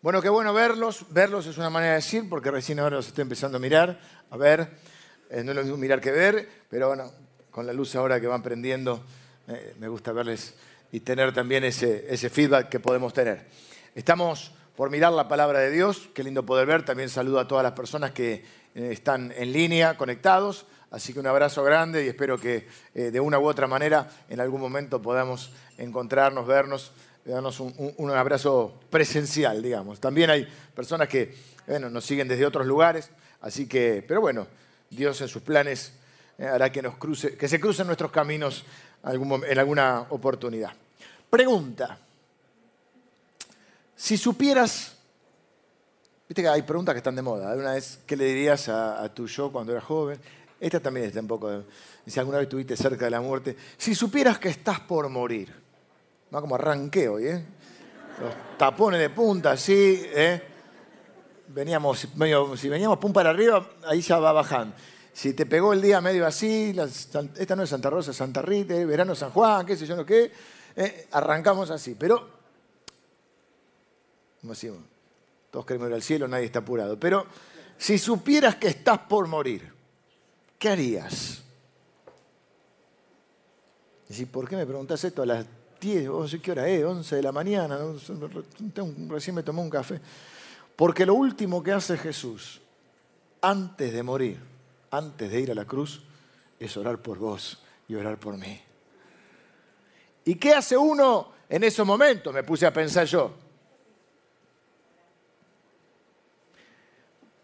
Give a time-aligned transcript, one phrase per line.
[0.00, 1.06] Bueno, qué bueno verlos.
[1.10, 3.98] Verlos es una manera de decir, porque recién ahora los estoy empezando a mirar.
[4.30, 4.78] A ver,
[5.28, 7.10] eh, no es lo mismo mirar que ver, pero bueno,
[7.50, 9.04] con la luz ahora que van prendiendo,
[9.48, 10.54] eh, me gusta verles
[10.92, 13.48] y tener también ese, ese feedback que podemos tener.
[13.96, 16.84] Estamos por mirar la palabra de Dios, qué lindo poder ver.
[16.84, 18.34] También saludo a todas las personas que
[18.76, 20.66] eh, están en línea, conectados.
[20.92, 24.58] Así que un abrazo grande y espero que de una u otra manera en algún
[24.58, 26.92] momento podamos encontrarnos, vernos
[27.32, 30.00] darnos un, abrazo presencial, digamos.
[30.00, 31.34] También hay personas que
[31.66, 33.10] bueno, nos siguen desde otros lugares,
[33.40, 34.46] así que, pero bueno,
[34.90, 35.92] Dios en sus planes
[36.38, 38.64] eh, hará que, nos cruce, que se crucen nuestros caminos
[39.04, 40.72] en alguna oportunidad.
[41.28, 41.98] Pregunta,
[43.94, 44.96] si supieras,
[46.28, 49.26] viste que hay preguntas que están de moda, una vez, ¿qué le dirías a, tu
[49.26, 50.18] yo cuando eras joven?
[50.60, 51.64] Esta también está un poco,
[52.06, 55.67] si alguna vez estuviste cerca de la muerte, si supieras que estás por morir,
[56.34, 57.44] Va como arranque hoy, ¿eh?
[58.20, 60.42] Los tapones de punta, así, ¿eh?
[61.48, 64.76] Veníamos medio, si veníamos pum para arriba, ahí ya va bajando.
[65.12, 66.76] Si te pegó el día medio así,
[67.36, 68.84] esta no es Santa Rosa, Santa Rita, ¿eh?
[68.84, 70.30] verano San Juan, qué sé yo no qué,
[70.76, 71.08] ¿eh?
[71.12, 71.96] arrancamos así.
[71.98, 72.28] Pero,
[74.40, 74.80] como decimos,
[75.50, 77.00] todos queremos ir al cielo, nadie está apurado.
[77.00, 77.26] Pero
[77.78, 79.72] si supieras que estás por morir,
[80.58, 81.42] ¿qué harías?
[84.10, 85.46] Y ¿por qué me preguntas esto a las
[85.80, 87.78] 10, no sé qué hora es, 11 de la mañana,
[89.08, 90.00] recién me tomé un café.
[90.76, 92.60] Porque lo último que hace Jesús
[93.40, 94.38] antes de morir,
[94.90, 96.02] antes de ir a la cruz,
[96.58, 98.60] es orar por vos y orar por mí.
[100.24, 102.34] ¿Y qué hace uno en esos momentos?
[102.34, 103.32] Me puse a pensar yo.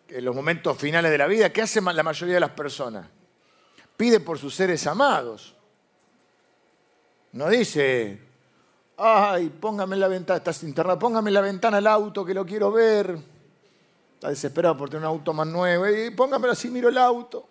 [0.09, 3.07] En los momentos finales de la vida, ¿qué hace la mayoría de las personas?
[3.97, 5.55] Pide por sus seres amados.
[7.35, 8.21] No dice,
[8.97, 12.47] ay, póngame en la ventana, estás internado, póngame en la ventana el auto que lo
[12.47, 13.19] quiero ver.
[14.15, 15.89] Está desesperado por tener un auto más nuevo.
[15.89, 17.49] Y póngamelo así, miro el auto.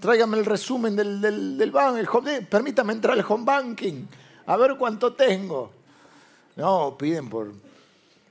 [0.00, 1.20] Tráigame el resumen del,
[1.58, 4.06] del, banco, permítame entrar al home banking,
[4.46, 5.72] a ver cuánto tengo.
[6.56, 7.52] No, piden por,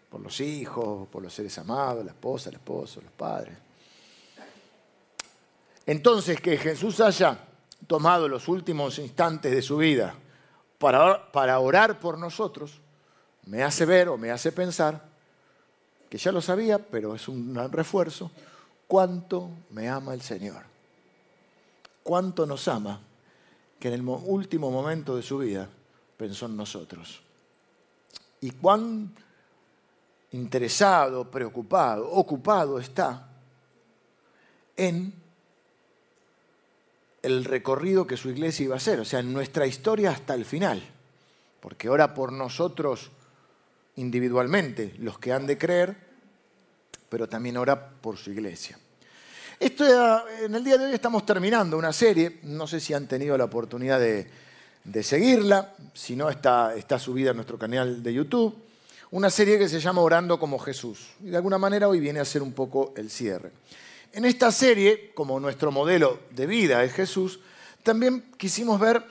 [0.09, 3.55] por los hijos, por los seres amados, la esposa, el esposo, los padres.
[5.85, 7.37] Entonces, que Jesús haya
[7.85, 10.15] tomado los últimos instantes de su vida
[11.31, 12.79] para, orar por nosotros,
[13.47, 15.01] me hace ver o me hace pensar,
[16.07, 18.29] que ya lo sabía, pero es un refuerzo,
[18.87, 20.61] cuánto me ama el Señor.
[22.03, 22.99] Cuánto nos ama
[23.79, 25.67] que en el último momento de su vida
[26.17, 27.19] pensó en nosotros.
[28.41, 29.11] Y cuán
[30.33, 33.27] interesado, preocupado, ocupado está
[34.77, 35.24] en
[37.25, 40.45] el recorrido que su iglesia iba a hacer, o sea, en nuestra historia hasta el
[40.45, 40.81] final,
[41.59, 43.09] porque ora por nosotros
[43.95, 45.95] individualmente, los que han de creer,
[47.09, 48.77] pero también ora por su iglesia.
[49.59, 53.37] Esto, en el día de hoy estamos terminando una serie, no sé si han tenido
[53.37, 58.55] la oportunidad de, seguirla, si no está, está subida en nuestro canal de YouTube,
[59.11, 62.25] una serie que se llama Orando como Jesús, y de alguna manera hoy viene a
[62.25, 63.51] ser un poco el cierre.
[64.15, 67.41] En esta serie, como nuestro modelo de vida es Jesús,
[67.83, 69.03] también quisimos ver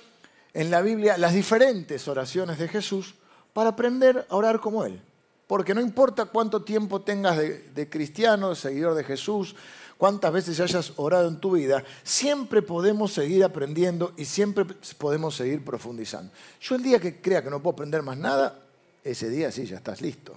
[0.54, 3.14] en la Biblia las diferentes oraciones de Jesús
[3.52, 4.98] para aprender a orar como Él.
[5.46, 9.54] Porque no importa cuánto tiempo tengas de, cristiano, de seguidor de Jesús,
[9.98, 14.64] cuántas veces hayas orado en tu vida, siempre podemos seguir aprendiendo y siempre
[14.96, 16.32] podemos seguir profundizando.
[16.62, 18.58] Yo el día que crea que no puedo aprender más nada,
[19.04, 20.32] ese día sí, ya estás listo.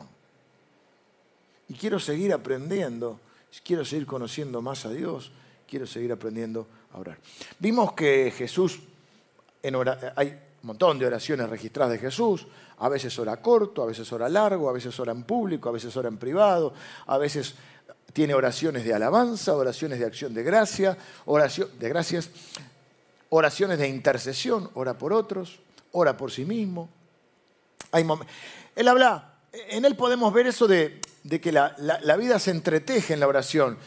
[1.70, 3.22] Y quiero seguir aprendiendo
[3.64, 5.32] quiero seguir conociendo más a Dios,
[5.68, 7.18] quiero seguir aprendiendo a orar.
[7.60, 8.80] Vimos que Jesús,
[10.16, 12.48] hay un montón de oraciones registradas de Jesús,
[12.80, 15.96] a veces ora corto, a veces ora largo, a veces ora en público, a veces
[15.98, 16.74] ora en privado,
[17.08, 17.56] a veces
[18.14, 22.30] tiene oraciones de alabanza, oraciones de acción de gracia, oración, de gracias,
[23.30, 25.60] oraciones de intercesión, ora por otros,
[25.92, 26.90] ora por sí mismo.
[28.76, 31.76] él habla, en él podemos ver eso de de que la,
[32.18, 33.78] vida se entreteje en la oración.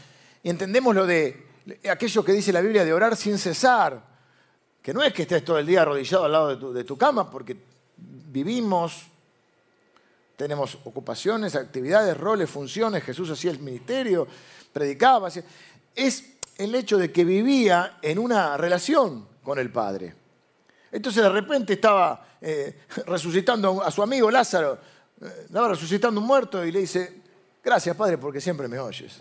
[0.43, 1.47] Y entendemos lo de
[1.91, 4.03] aquello que dice la Biblia de orar sin cesar,
[4.83, 6.99] que no es que estés todo el día arrodillado al lado de tu, de tu
[6.99, 7.57] cama, porque
[7.97, 9.07] vivimos,
[10.37, 14.27] tenemos ocupaciones, actividades, roles, funciones, Jesús hacía el ministerio,
[14.73, 15.29] predicaba,
[15.95, 16.25] es
[16.59, 20.15] el hecho de que vivía en una relación con el Padre.
[20.93, 24.79] Entonces de repente estaba eh, resucitando a su amigo Lázaro,
[25.21, 27.20] eh, estaba resucitando un muerto y le dice,
[27.63, 29.21] Gracias, Padre, porque siempre me oyes.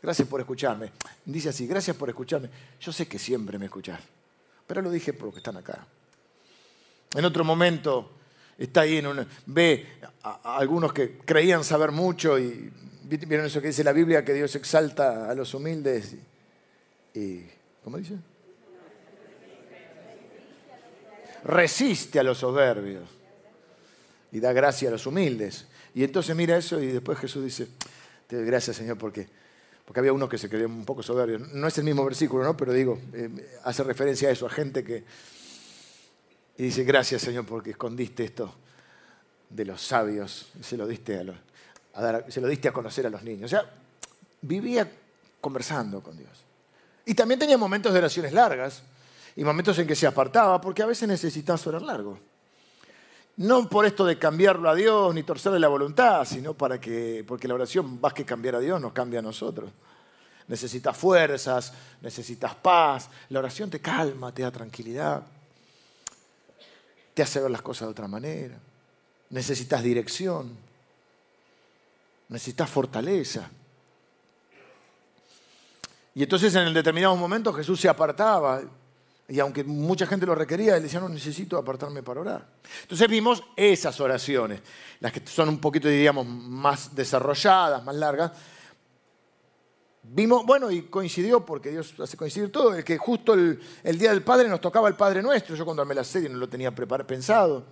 [0.00, 0.90] Gracias por escucharme.
[1.24, 2.50] Dice así, gracias por escucharme.
[2.80, 4.00] Yo sé que siempre me escuchas,
[4.66, 5.86] pero lo dije por lo que están acá.
[7.14, 8.10] En otro momento
[8.58, 9.26] está ahí en una...
[9.46, 12.72] Ve a, algunos que creían saber mucho y
[13.02, 16.16] vieron eso que dice la Biblia, que Dios exalta a los humildes.
[17.14, 17.42] Y,
[17.84, 18.16] ¿Cómo dice?
[21.44, 23.08] Resiste a los soberbios
[24.30, 25.66] y da gracia a los humildes.
[25.94, 27.68] Y entonces mira eso y después Jesús dice,
[28.26, 29.28] te doy gracias Señor porque,
[29.84, 31.38] porque había uno que se creía un poco soberbio.
[31.38, 32.56] No es el mismo versículo, ¿no?
[32.56, 35.04] Pero digo, eh, hace referencia a eso, a gente que...
[36.56, 38.54] Y dice, gracias Señor porque escondiste esto
[39.54, 41.36] de los sabios se lo diste a, los,
[41.94, 43.46] a se lo diste a conocer a los niños.
[43.46, 43.70] O sea,
[44.40, 44.90] vivía
[45.40, 46.30] conversando con Dios.
[47.04, 48.82] Y también tenía momentos de oraciones largas
[49.34, 52.18] y momentos en que se apartaba, porque a veces necesitas orar largo.
[53.42, 57.48] No por esto de cambiarlo a Dios ni torcerle la voluntad, sino para que, porque
[57.48, 59.68] la oración más que cambiar a Dios nos cambia a nosotros.
[60.46, 63.10] Necesitas fuerzas, necesitas paz.
[63.30, 65.24] La oración te calma, te da tranquilidad,
[67.14, 68.56] te hace ver las cosas de otra manera.
[69.30, 70.56] Necesitas dirección,
[72.28, 73.50] necesitas fortaleza.
[76.14, 78.62] Y entonces en determinados momentos Jesús se apartaba
[79.28, 82.48] y aunque mucha gente lo requería, él decía, no necesito apartarme para orar.
[82.82, 84.60] Entonces vimos esas oraciones,
[85.00, 88.32] las que son un poquito, diríamos, más desarrolladas, más largas.
[90.02, 93.58] Vimos, bueno, y coincidió, porque Dios hace coincidir todo, el que justo el,
[93.98, 95.54] Día del Padre nos tocaba el Padre Nuestro.
[95.54, 97.64] Yo cuando armé la serie no lo tenía preparado, pensado.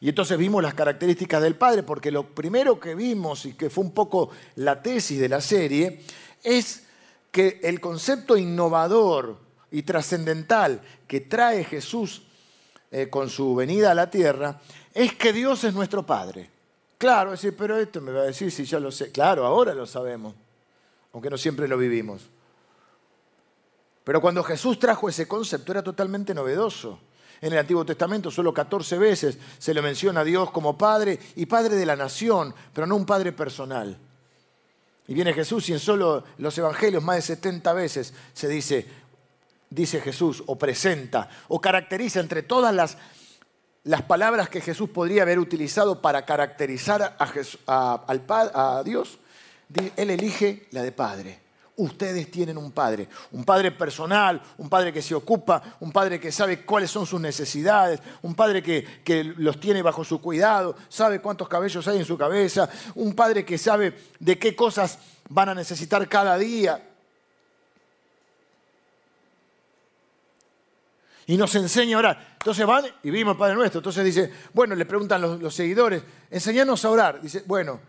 [0.00, 3.84] Y entonces vimos las características del Padre, porque lo primero que vimos, y que fue
[3.84, 6.00] un poco la tesis de la serie,
[6.42, 6.84] es
[7.30, 12.22] que el concepto innovador y trascendental que trae Jesús
[12.90, 14.60] eh, con su venida a la tierra
[14.94, 16.50] es que Dios es nuestro Padre.
[16.98, 19.10] Claro, decir, pero esto me va a decir si ya lo sé.
[19.10, 20.34] Claro, ahora lo sabemos,
[21.12, 22.22] aunque no siempre lo vivimos.
[24.04, 27.00] Pero cuando Jesús trajo ese concepto era totalmente novedoso.
[27.40, 31.46] En el Antiguo Testamento solo 14 veces se le menciona a Dios como Padre y
[31.46, 33.98] Padre de la nación, pero no un Padre personal.
[35.08, 38.86] Y viene Jesús y en solo los Evangelios más de 70 veces se dice,
[39.74, 42.98] dice Jesús, o presenta, o caracteriza entre todas las,
[43.84, 47.16] las palabras que Jesús podría haber utilizado para caracterizar
[47.66, 49.18] a, a Dios,
[49.96, 51.40] Él elige la de Padre.
[51.74, 56.30] Ustedes tienen un padre, un padre personal, un padre que se ocupa, un padre que
[56.30, 61.20] sabe cuáles son sus necesidades, un padre que, que, los tiene bajo su cuidado, sabe
[61.22, 64.98] cuántos cabellos hay en su cabeza, un padre que sabe de qué cosas
[65.30, 66.91] van a necesitar cada día.
[71.26, 72.28] Y nos enseña a orar.
[72.32, 73.78] Entonces van y vimos Padre Nuestro.
[73.78, 77.20] Entonces dice, bueno, le preguntan los, seguidores, enseñanos a orar.
[77.20, 77.80] Dice, bueno,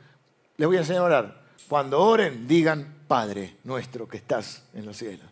[0.57, 1.43] les voy a enseñar a orar.
[1.67, 5.27] Cuando oren, digan, Padre nuestro que estás en los cielos.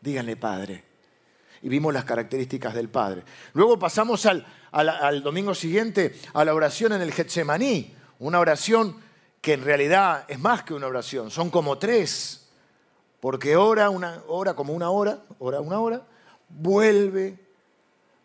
[0.00, 0.84] Díganle Padre.
[1.62, 3.24] Y vimos las características del Padre.
[3.54, 7.94] Luego pasamos al, al domingo siguiente a la oración en el Getsemaní.
[8.20, 8.96] Una oración
[9.40, 12.48] que en realidad es más que una oración, son como tres.
[13.20, 16.02] Porque ora una hora como una hora, ora una hora,
[16.48, 17.38] vuelve,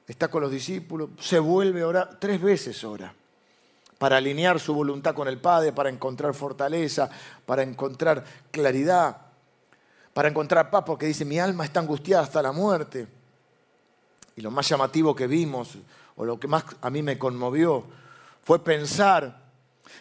[0.07, 3.13] está con los discípulos, se vuelve a orar, tres veces ora,
[3.97, 7.09] para alinear su voluntad con el Padre, para encontrar fortaleza,
[7.45, 9.17] para encontrar claridad,
[10.13, 13.07] para encontrar paz, porque dice, mi alma está angustiada hasta la muerte.
[14.35, 15.77] Y lo más llamativo que vimos,
[16.15, 17.85] o lo que más a mí me conmovió,
[18.43, 19.41] fue pensar,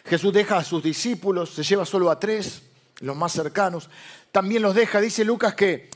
[0.05, 2.63] Jesús deja a sus discípulos, se lleva solo a tres,
[2.99, 3.89] los más cercanos,
[4.31, 5.89] también los deja, dice Lucas que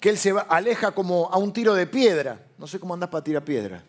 [0.00, 2.46] que él se aleja como a un tiro de piedra.
[2.56, 3.82] No sé cómo andas para tirar piedra.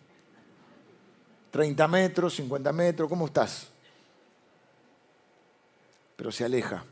[1.50, 3.68] 30 metros, 50 metros, ¿cómo estás?
[6.16, 6.84] Pero se aleja.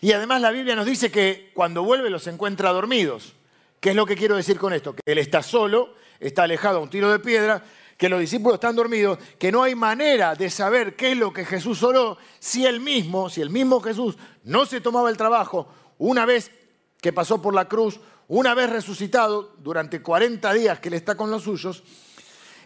[0.00, 3.34] Y además la Biblia nos dice que cuando vuelve los encuentra dormidos.
[3.80, 4.94] ¿Qué es lo que quiero decir con esto?
[4.94, 7.64] Que él está solo, está alejado a un tiro de piedra,
[7.96, 11.44] que los discípulos están dormidos, que no hay manera de saber qué es lo que
[11.44, 16.24] Jesús oró si él mismo, si el mismo Jesús no se tomaba el trabajo una
[16.26, 16.52] vez
[17.00, 17.98] que pasó por la cruz,
[18.34, 21.82] una vez resucitado, durante 40 días que Él está con los suyos,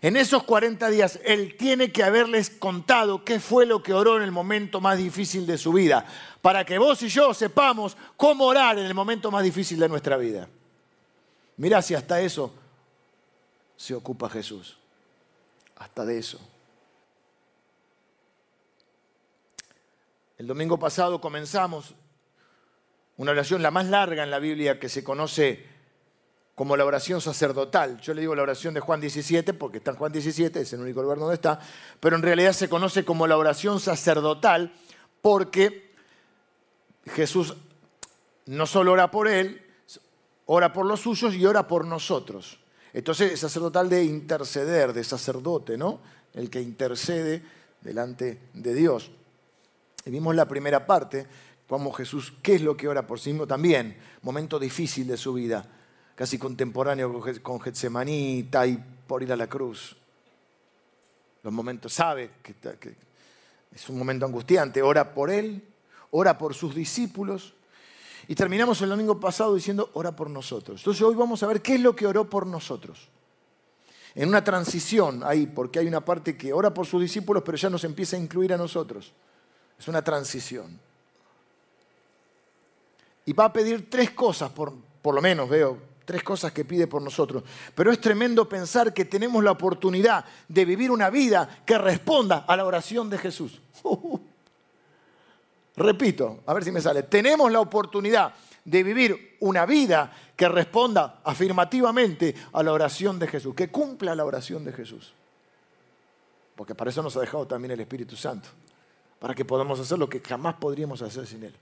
[0.00, 4.23] en esos 40 días Él tiene que haberles contado qué fue lo que oró en
[4.23, 6.06] el momento más difícil de su vida,
[6.40, 10.16] para que vos y yo sepamos cómo orar en el momento más difícil de nuestra
[10.16, 10.49] vida.
[11.56, 12.54] Mirá si hasta eso
[13.76, 14.78] se ocupa Jesús,
[15.78, 16.38] hasta de eso.
[20.38, 21.92] El domingo pasado comenzamos
[23.16, 25.64] una oración la más larga en la Biblia que se conoce
[26.54, 28.00] como la oración sacerdotal.
[28.00, 30.80] Yo le digo la oración de Juan 17 porque está en Juan 17, es el
[30.80, 31.61] único lugar donde está,
[32.00, 34.73] pero en realidad se conoce como la oración sacerdotal
[35.20, 35.92] porque
[37.06, 37.54] Jesús
[38.46, 39.62] no solo ora por él,
[40.46, 42.58] ora por los suyos y ora por nosotros.
[42.92, 46.00] Entonces es sacerdotal de interceder, de sacerdote, ¿no?
[46.32, 47.42] el que intercede
[47.80, 49.11] delante de Dios.
[50.04, 51.26] Y vimos la primera parte,
[51.68, 53.46] como Jesús, ¿qué es lo que ora por sí mismo?
[53.46, 55.66] También, momento difícil de su vida,
[56.14, 59.96] casi contemporáneo con Getsemaní, y por ir a la cruz.
[61.42, 62.96] Los momentos, sabe que, que
[63.73, 65.62] es un momento angustiante, ora por él,
[66.11, 67.54] ora por sus discípulos.
[68.28, 70.80] Y terminamos el domingo pasado diciendo, ora por nosotros.
[70.80, 73.08] Entonces hoy vamos a ver qué es lo que oró por nosotros.
[74.14, 77.68] En una transición ahí, porque hay una parte que ora por sus discípulos, pero ya
[77.68, 79.12] nos empieza a incluir a nosotros.
[79.78, 80.86] Es una transición.
[83.26, 86.87] Y va a pedir tres cosas, por, por lo menos veo, tres cosas que pide
[86.87, 87.42] por nosotros.
[87.75, 92.56] Pero es tremendo pensar que tenemos la oportunidad de vivir una vida que responda a
[92.56, 93.61] la oración de Jesús.
[95.76, 97.02] Repito, a ver si me sale.
[97.02, 98.33] Tenemos la oportunidad
[98.64, 104.25] de vivir una vida que responda afirmativamente a la oración de Jesús, que cumpla la
[104.25, 105.12] oración de Jesús.
[106.56, 108.49] Porque para eso nos ha dejado también el Espíritu Santo,
[109.18, 111.54] para que podamos hacer lo que jamás podríamos hacer sin Él.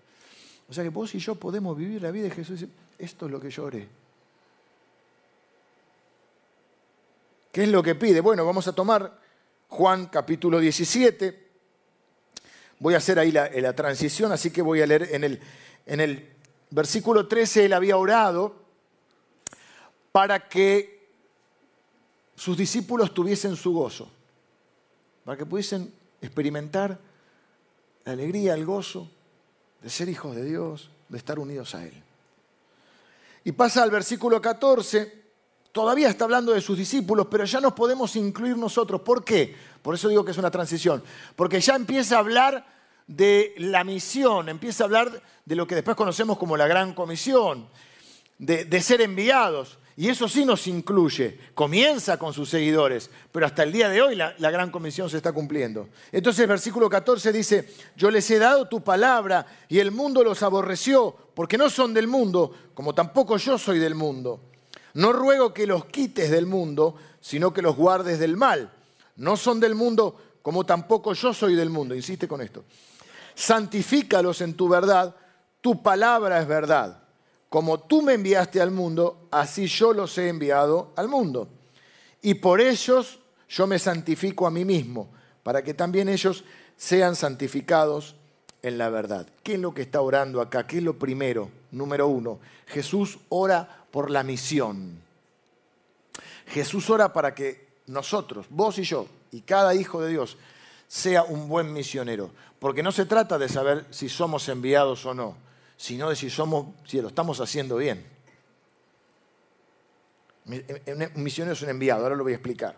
[0.69, 2.65] O sea que vos y yo podemos vivir la vida de Jesús.
[2.99, 3.89] Esto es lo que yo oré.
[7.53, 8.21] ¿Qué es lo que pide?
[8.21, 9.21] Bueno, vamos a tomar
[9.69, 11.45] Juan capítulo 17.
[12.81, 15.41] Voy a hacer ahí la, transición, así que voy a leer en el,
[15.87, 16.29] en el
[16.71, 18.57] versículo 13, él había orado
[20.11, 21.09] para que
[22.35, 24.11] sus discípulos tuviesen su gozo,
[25.25, 26.99] para que pudiesen experimentar
[28.05, 29.11] la alegría, el gozo
[29.85, 31.93] de ser hijos de Dios, de estar unidos a Él.
[33.45, 35.25] Y pasa al versículo 14,
[35.73, 39.03] todavía está hablando de sus discípulos, pero ya nos podemos incluir nosotros.
[39.03, 39.55] ¿Por qué?
[39.83, 41.05] Por eso digo que es una transición.
[41.37, 42.65] Porque ya empieza a hablar
[43.07, 47.69] de la misión, empieza a hablar de lo que después conocemos como la gran comisión,
[48.39, 49.77] de, ser enviados.
[49.97, 51.39] Y eso sí nos incluye.
[51.55, 55.33] Comienza con sus seguidores, pero hasta el día de hoy la, gran comisión se está
[55.33, 55.89] cumpliendo.
[56.11, 61.17] Entonces versículo 14 dice, yo les he dado tu palabra y el mundo los aborreció,
[61.35, 64.41] porque no son del mundo, como tampoco yo soy del mundo.
[64.95, 68.73] No ruego que los quites del mundo, sino que los guardes del mal.
[69.17, 71.95] No son del mundo, como tampoco yo soy del mundo.
[71.95, 72.65] Insiste con esto
[73.35, 75.15] santifícalos en tu verdad,
[75.61, 77.03] tu palabra es verdad.
[77.55, 81.47] Como tú me enviaste al mundo, así yo los he enviado al mundo.
[82.21, 85.09] Y por ellos yo me santifico a mí mismo,
[85.45, 86.43] para que también ellos
[86.77, 88.17] sean santificados
[88.61, 89.29] en la verdad.
[89.45, 90.67] ¿Qué es lo que está orando acá?
[90.67, 91.49] ¿Qué es lo primero?
[91.71, 95.01] Número uno, Jesús ora por la misión.
[96.49, 100.39] Jesús ora para que nosotros, vos y yo, y cada hijo de Dios,
[100.89, 102.33] sea un buen misionero.
[102.59, 105.44] Porque no se trata de saber si somos enviados o no,
[105.77, 108.05] sino de si, somos, si lo estamos haciendo bien.
[110.47, 112.77] Un misionero es un enviado, ahora lo voy a explicar.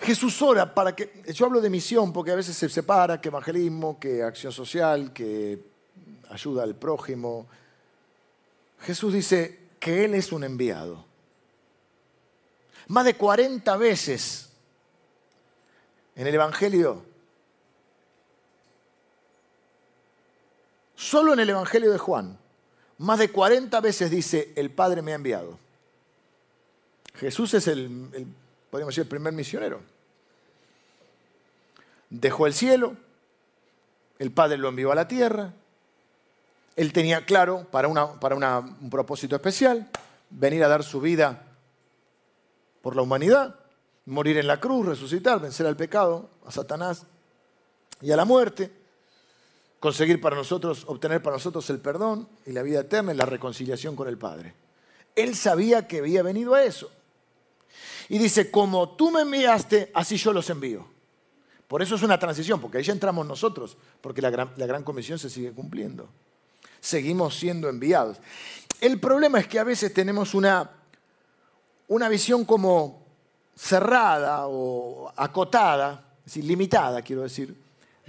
[0.00, 3.98] Jesús ora para que, yo hablo de misión porque a veces se separa que evangelismo,
[3.98, 5.58] que acción social, que
[6.30, 7.46] ayuda al prójimo.
[8.80, 11.04] Jesús dice que Él es un enviado.
[12.88, 14.48] Más de 40 veces
[16.18, 17.04] en el Evangelio,
[20.98, 22.36] solo en el Evangelio de Juan,
[22.98, 25.56] más de 40 veces dice, el Padre me ha enviado.
[27.14, 27.88] Jesús es el,
[28.70, 29.80] podríamos decir, el primer misionero.
[32.10, 32.96] Dejó el cielo,
[34.18, 35.52] el Padre lo envió a la tierra,
[36.74, 39.88] él tenía claro para, una, para un propósito especial,
[40.30, 41.44] venir a dar su vida
[42.82, 43.54] por la humanidad
[44.08, 47.04] morir en la cruz, resucitar, vencer al pecado, a Satanás
[48.00, 48.72] y a la muerte,
[49.80, 53.96] conseguir para nosotros, obtener para nosotros el perdón y la vida eterna y la reconciliación
[53.96, 54.54] con el Padre.
[55.14, 56.90] Él sabía que había venido a eso.
[58.08, 60.86] Y dice, como tú me enviaste, así yo los envío.
[61.66, 64.82] Por eso es una transición, porque ahí ya entramos nosotros, porque la gran, la gran
[64.82, 66.08] comisión se sigue cumpliendo.
[66.80, 68.16] Seguimos siendo enviados.
[68.80, 70.70] El problema es que a veces tenemos una,
[71.88, 73.02] una visión como
[73.54, 77.54] cerrada o acotada, es decir, limitada, quiero decir,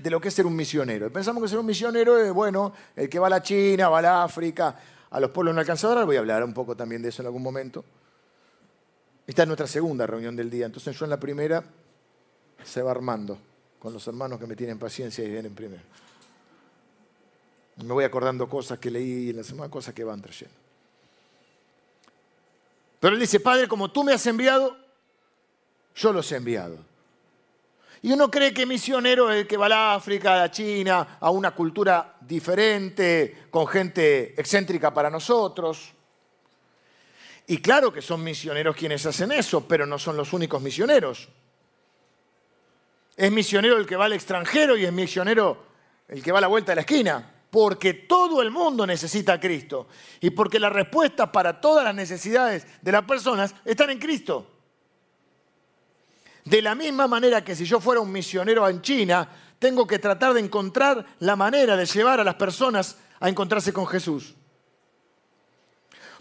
[0.01, 1.11] de lo que es ser un misionero.
[1.11, 4.01] pensamos que ser un misionero es, bueno, el que va a la China, va a
[4.01, 4.75] la África,
[5.09, 7.43] a los pueblos no alcanzadores, voy a hablar un poco también de eso en algún
[7.43, 7.83] momento.
[9.27, 11.63] Esta es nuestra segunda reunión del día, entonces yo en la primera
[12.63, 13.37] se va armando
[13.79, 15.83] con los hermanos que me tienen paciencia y vienen primero.
[17.77, 20.55] Me voy acordando cosas que leí en la semana, cosas que van trayendo.
[22.99, 24.75] Pero él dice, Padre, como tú me has enviado,
[25.95, 26.88] yo los he enviado.
[28.01, 31.51] Y uno cree que misionero es el que va a África, a China, a una
[31.51, 35.93] cultura diferente, con gente excéntrica para nosotros.
[37.47, 41.27] Y claro que son misioneros quienes hacen eso, pero no son los únicos misioneros.
[43.17, 45.65] Es misionero el que va al extranjero y es misionero
[46.07, 47.35] el que va a la vuelta de la esquina.
[47.49, 49.87] Porque todo el mundo necesita a Cristo.
[50.21, 54.58] Y porque la respuesta para todas las necesidades de las personas están en Cristo.
[56.49, 59.29] De la misma manera que si yo fuera un misionero en China,
[59.59, 63.85] tengo que tratar de encontrar la manera de llevar a las personas a encontrarse con
[63.85, 64.33] Jesús.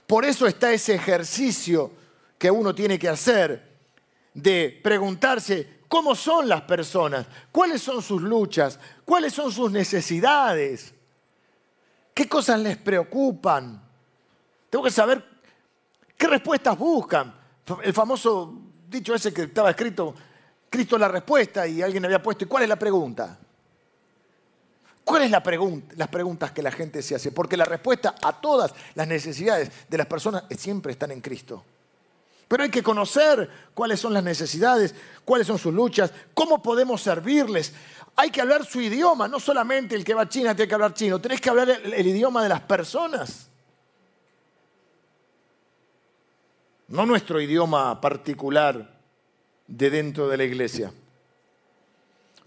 [0.06, 1.92] Por eso está ese ejercicio
[2.36, 3.78] que uno tiene que hacer
[4.34, 10.92] de preguntarse cómo son las personas, cuáles son sus luchas, cuáles son sus necesidades,
[12.12, 13.82] qué cosas les preocupan.
[14.68, 15.24] Tengo que saber
[16.18, 17.34] qué respuestas buscan.
[17.82, 20.14] El famoso dicho ese que estaba escrito,
[20.70, 23.38] Cristo la respuesta y alguien había puesto, ¿y cuál es la pregunta?
[25.08, 27.32] ¿Cuáles las preguntas que la gente se hace?
[27.32, 31.64] Porque la respuesta a todas las necesidades de las personas siempre están en Cristo.
[32.46, 37.72] Pero hay que conocer cuáles son las necesidades, cuáles son sus luchas, cómo podemos servirles.
[38.16, 40.92] Hay que hablar su idioma, no solamente el que va a China tiene que hablar
[40.92, 43.47] chino, tenés que hablar el idioma de las personas.
[46.88, 48.98] No nuestro idioma particular
[49.66, 50.92] de dentro de la iglesia.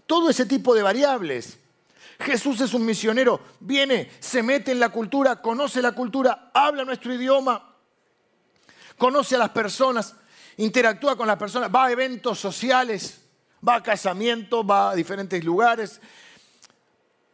[0.06, 1.58] Todo ese tipo de variables.
[2.18, 7.12] Jesús es un misionero, viene, se mete en la cultura, conoce la cultura, habla nuestro
[7.12, 7.74] idioma,
[8.96, 10.14] conoce a las personas,
[10.56, 13.22] interactúa con las personas, va a eventos sociales,
[13.66, 16.00] va a casamientos, va a diferentes lugares,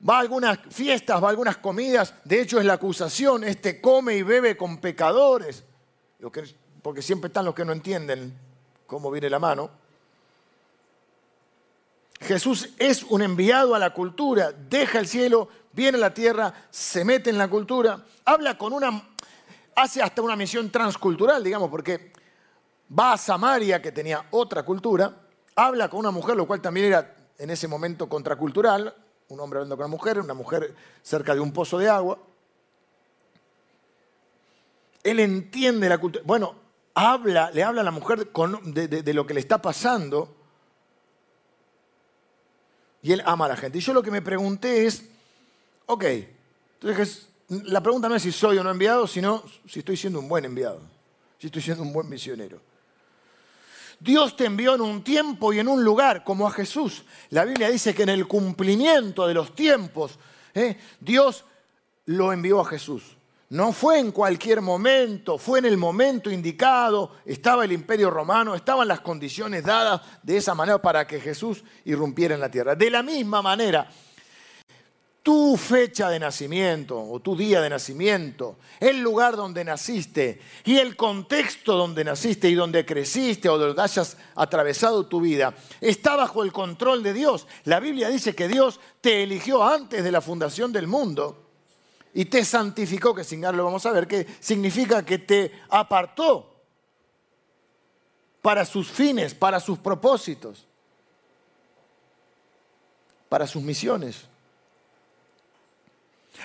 [0.08, 2.14] va a algunas fiestas, va a algunas comidas.
[2.24, 5.64] De hecho, es la acusación, este come y bebe con pecadores,
[6.82, 8.36] porque siempre están los que no entienden
[8.86, 9.70] cómo viene la mano.
[12.20, 17.04] Jesús es un enviado a la cultura, deja el cielo, viene a la tierra, se
[17.04, 19.02] mete en la cultura, habla con una
[19.78, 22.12] hace hasta una misión transcultural, digamos, porque
[22.98, 25.14] va a Samaria, que tenía otra cultura,
[25.54, 28.94] habla con una mujer, lo cual también era en ese momento contracultural,
[29.28, 32.18] un hombre hablando con una mujer, una mujer cerca de un pozo de agua.
[35.04, 36.24] Él entiende la cultura.
[36.26, 36.54] Bueno,
[36.98, 40.34] habla, le habla a la mujer de, lo que le está pasando
[43.02, 43.78] y él ama a la gente.
[43.78, 45.04] Y yo lo que me pregunté es,
[45.86, 46.04] ok,
[46.80, 50.28] entonces la pregunta no es si soy o no enviado, sino si estoy siendo un
[50.28, 50.80] buen enviado,
[51.38, 52.60] si estoy siendo un buen misionero.
[54.00, 57.04] Dios te envió en un tiempo y en un lugar, como a Jesús.
[57.30, 60.18] La Biblia dice que en el cumplimiento de los tiempos,
[60.54, 60.76] ¿eh?
[61.00, 61.44] Dios
[62.06, 63.17] lo envió a Jesús.
[63.50, 68.86] No fue en cualquier momento, fue en el momento indicado, estaba el imperio romano, estaban
[68.86, 72.74] las condiciones dadas de esa manera para que Jesús irrumpiera en la tierra.
[72.74, 73.88] De la misma manera,
[75.22, 80.94] tu fecha de nacimiento o tu día de nacimiento, el lugar donde naciste y el
[80.94, 86.52] contexto donde naciste y donde creciste o donde hayas atravesado tu vida, está bajo el
[86.52, 87.46] control de Dios.
[87.64, 91.47] La Biblia dice que Dios te eligió antes de la fundación del mundo
[92.18, 96.52] y te santificó, que sin lo vamos a ver, que significa que te apartó
[98.42, 100.66] para sus fines, para sus propósitos,
[103.28, 104.24] para sus misiones.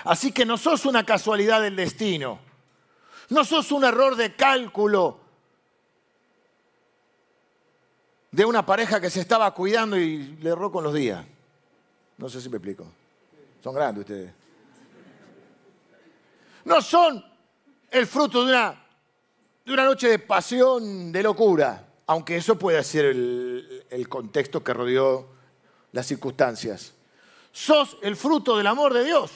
[0.04, 2.38] Así que no sos una casualidad del destino.
[3.30, 5.18] No sos un error de cálculo
[8.30, 11.26] de una pareja que se estaba cuidando y le erró con los días.
[12.16, 12.86] No sé si me explico.
[13.60, 14.43] Son grandes ustedes.
[16.64, 17.24] No son
[17.90, 18.84] el fruto de una,
[19.64, 25.28] de una noche de pasión, de locura, aunque eso puede ser el, contexto que rodeó
[25.92, 26.92] las circunstancias.
[27.52, 29.30] Sos el fruto del amor de Dios.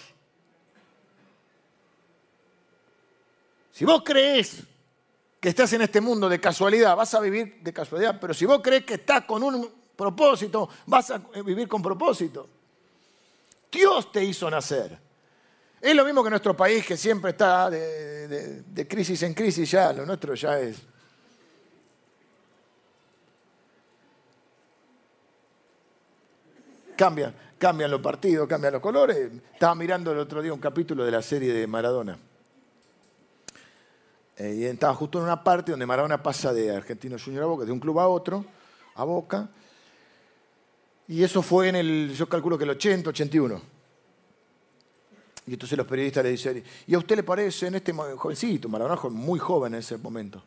[3.72, 4.62] Si vos crees
[5.38, 8.60] que estás en este mundo de casualidad, vas a vivir de casualidad, pero si vos
[8.60, 12.48] crees que estás con un propósito, vas a vivir con propósito.
[13.70, 15.08] Dios te hizo nacer.
[15.80, 20.04] Es lo mismo que nuestro país que siempre está de, crisis en crisis ya, lo
[20.04, 20.76] nuestro ya es.
[26.96, 29.30] Cambian, cambian los partidos, cambian los colores.
[29.52, 32.18] Estaba mirando el otro día un capítulo de la serie de Maradona.
[34.36, 37.64] Eh, y estaba justo en una parte donde Maradona pasa de Argentino Junior a Boca,
[37.64, 38.44] de un club a otro,
[38.96, 39.48] a Boca.
[41.06, 43.77] Y eso fue en el, yo calculo que el 80, 81.
[45.48, 49.00] Y entonces los periodistas le dicen, ¿y a usted le parece en este jovencito, Maradona
[49.08, 50.42] muy joven en ese momento,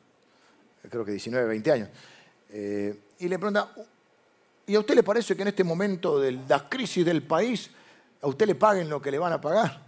[0.87, 1.89] creo que 19, 20 años,
[2.51, 3.73] eh, y le pregunta,
[4.67, 7.71] ¿y a usted le parece que en este momento de la crisis del país,
[8.21, 9.81] a usted le paguen lo que le van a pagar?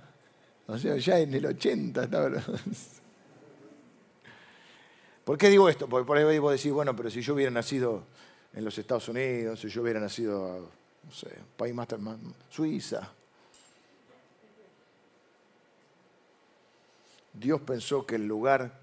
[0.65, 2.31] O sea, ya en el 80 estaba...
[5.23, 5.87] ¿Por qué digo esto?
[5.87, 8.03] Porque por ahí vos decís, bueno, pero si yo hubiera nacido
[8.51, 10.71] en los Estados Unidos, si yo hubiera nacido
[11.03, 11.87] no sé, país más,
[12.49, 13.09] Suiza.
[17.33, 18.79] Dios pensó que el lugar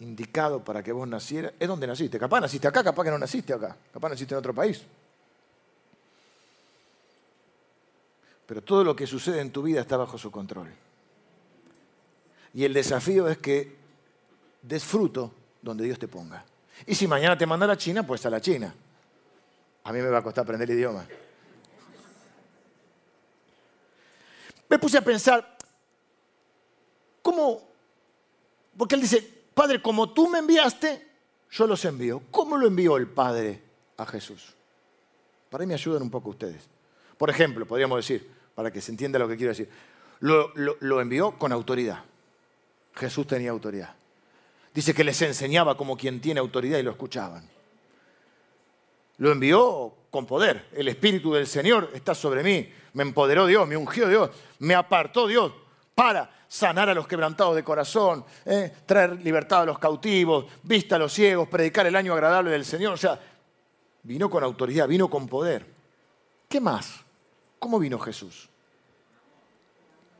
[0.00, 2.18] indicado para que vos nacieras es donde naciste.
[2.18, 4.82] Capaz naciste acá, capaz que no naciste acá, capaz naciste en otro país.
[8.46, 10.68] Pero todo lo que sucede en tu vida está bajo su control.
[12.54, 13.76] Y el desafío es que
[14.60, 16.44] des fruto donde Dios te ponga.
[16.86, 18.74] Y si mañana te manda a la China, pues a la China.
[19.84, 21.06] A mí me va a costar aprender el idioma.
[24.68, 25.56] Me puse a pensar,
[27.22, 27.62] ¿cómo?
[28.76, 31.08] Porque él dice, Padre, como tú me enviaste,
[31.50, 32.22] yo los envío.
[32.30, 33.62] ¿Cómo lo envió el Padre
[33.96, 34.54] a Jesús?
[35.50, 36.68] Para mí me ayudan un poco ustedes.
[37.18, 39.68] Por ejemplo, podríamos decir, para que se entienda lo que quiero decir,
[40.20, 42.04] lo envió con autoridad.
[42.94, 43.94] Jesús tenía autoridad.
[44.74, 47.46] Dice que les enseñaba como quien tiene autoridad y lo escuchaban.
[49.18, 50.68] Lo envió con poder.
[50.72, 52.72] El Espíritu del Señor está sobre mí.
[52.94, 55.52] Me empoderó Dios, me ungió Dios, me apartó Dios
[55.94, 60.98] para sanar a los quebrantados de corazón, eh, traer libertad a los cautivos, vista a
[60.98, 62.94] los ciegos, predicar el año agradable del Señor.
[62.94, 63.18] O sea,
[64.02, 65.66] vino con autoridad, vino con poder.
[66.48, 67.00] ¿Qué más?
[67.58, 68.48] ¿Cómo vino Jesús?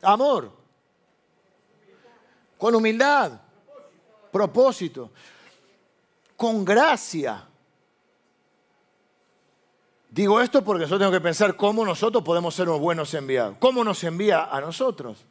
[0.02, 0.50] Amor,
[2.58, 3.40] con humildad,
[4.30, 5.10] propósito,
[6.36, 7.46] con gracia.
[10.10, 13.56] Digo esto porque yo tengo que pensar cómo nosotros podemos ser unos buenos enviados.
[13.58, 15.24] ¿Cómo nos envía a nosotros?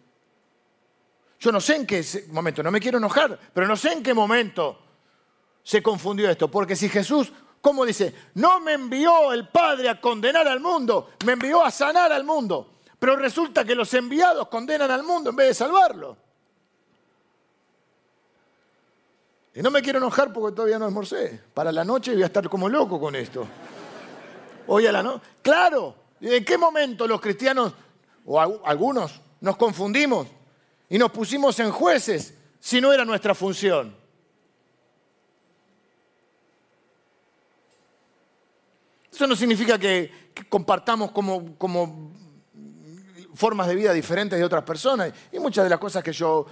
[1.41, 4.13] Yo no sé en qué momento, no me quiero enojar, pero no sé en qué
[4.13, 4.77] momento
[5.63, 6.51] se confundió esto.
[6.51, 8.13] Porque si Jesús, ¿cómo dice?
[8.35, 12.75] No me envió el Padre a condenar al mundo, me envió a sanar al mundo.
[12.99, 16.15] Pero resulta que los enviados condenan al mundo en vez de salvarlo.
[19.55, 21.41] Y no me quiero enojar porque todavía no almorcé.
[21.55, 23.47] Para la noche voy a estar como loco con esto.
[24.67, 25.25] Hoy a la noche.
[25.41, 27.73] Claro, ¿en qué momento los cristianos,
[28.27, 30.27] o algunos, nos confundimos
[30.91, 33.95] y nos pusimos en jueces si no era nuestra función?
[39.09, 42.11] Eso no significa que, compartamos como,
[43.33, 45.13] formas de vida diferentes de otras personas.
[45.31, 46.45] Y muchas de las cosas que yo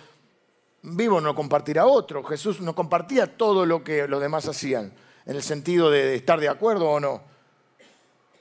[0.83, 2.23] vivo no compartirá otro.
[2.23, 4.93] Jesús no compartía todo lo que los demás hacían,
[5.25, 7.21] en el sentido de estar de acuerdo o no.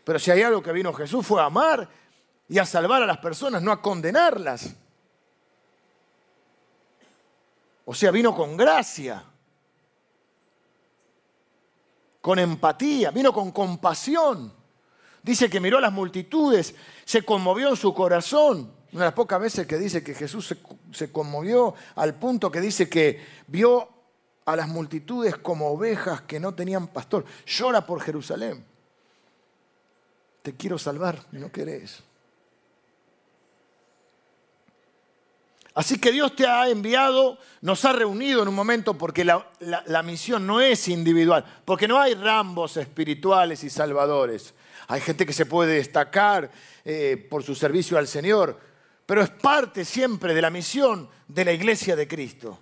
[0.05, 1.89] Pero si hay algo que vino Jesús fue a amar
[2.49, 4.77] y a salvar a las personas, no a condenarlas.
[7.91, 9.25] O sea, vino con gracia,
[12.21, 14.53] con empatía, vino con compasión.
[15.23, 16.75] Dice que miró a las multitudes,
[17.07, 20.55] se conmovió en su corazón una de las pocas veces que dice que Jesús
[20.93, 23.89] se, conmovió al punto que dice que vio
[24.45, 27.25] a las multitudes como ovejas que no tenían pastor.
[27.47, 28.67] Llora por Jerusalén.
[30.43, 32.03] Te quiero salvar no querés.
[35.79, 40.45] Así que Dios te ha enviado, nos ha reunido en un momento porque la, misión
[40.45, 44.55] no es individual, porque no hay rambos espirituales y salvadores.
[44.89, 46.51] Hay gente que se puede destacar
[46.85, 48.59] eh, por su servicio al Señor,
[49.07, 52.59] pero es parte siempre de la misión de la iglesia de Cristo.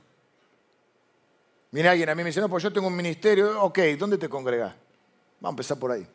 [1.70, 4.28] Mira alguien a mí me dice, no, pues yo tengo un ministerio, ok, ¿dónde te
[4.28, 4.74] congregas?
[5.40, 6.06] Vamos a empezar por ahí.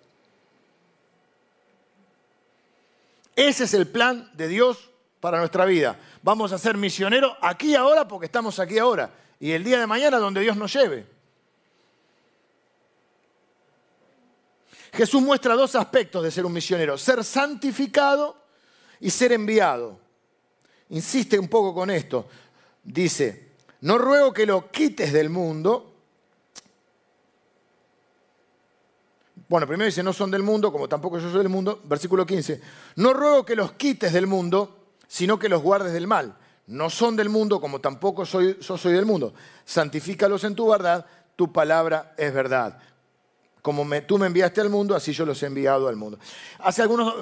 [3.35, 4.90] Ese es el plan de Dios
[5.21, 5.97] para nuestra vida.
[6.21, 9.09] Vamos a ser misioneros aquí ahora porque estamos aquí ahora.
[9.39, 11.07] Y el día de mañana donde Dios nos lleve.
[14.91, 16.97] Jesús muestra dos aspectos de ser un misionero.
[16.97, 18.35] Ser santificado
[18.99, 20.01] y ser enviado
[20.91, 22.27] insiste un poco con esto.
[22.83, 25.87] Dice, no ruego que lo quites del mundo.
[29.47, 31.81] Bueno, primero dice, no son del mundo, como tampoco yo soy del mundo.
[31.83, 32.61] Versículo 15,
[32.97, 34.80] no ruego que los quites del mundo,
[35.11, 36.37] sino que los guardes del mal.
[36.67, 39.33] No son del mundo, como tampoco soy, yo soy del mundo.
[39.65, 42.79] Santifícalos en tu verdad, tu palabra es verdad.
[43.61, 46.17] Como tú me enviaste al mundo, así yo los he enviado al mundo.
[46.59, 47.13] Hace algunos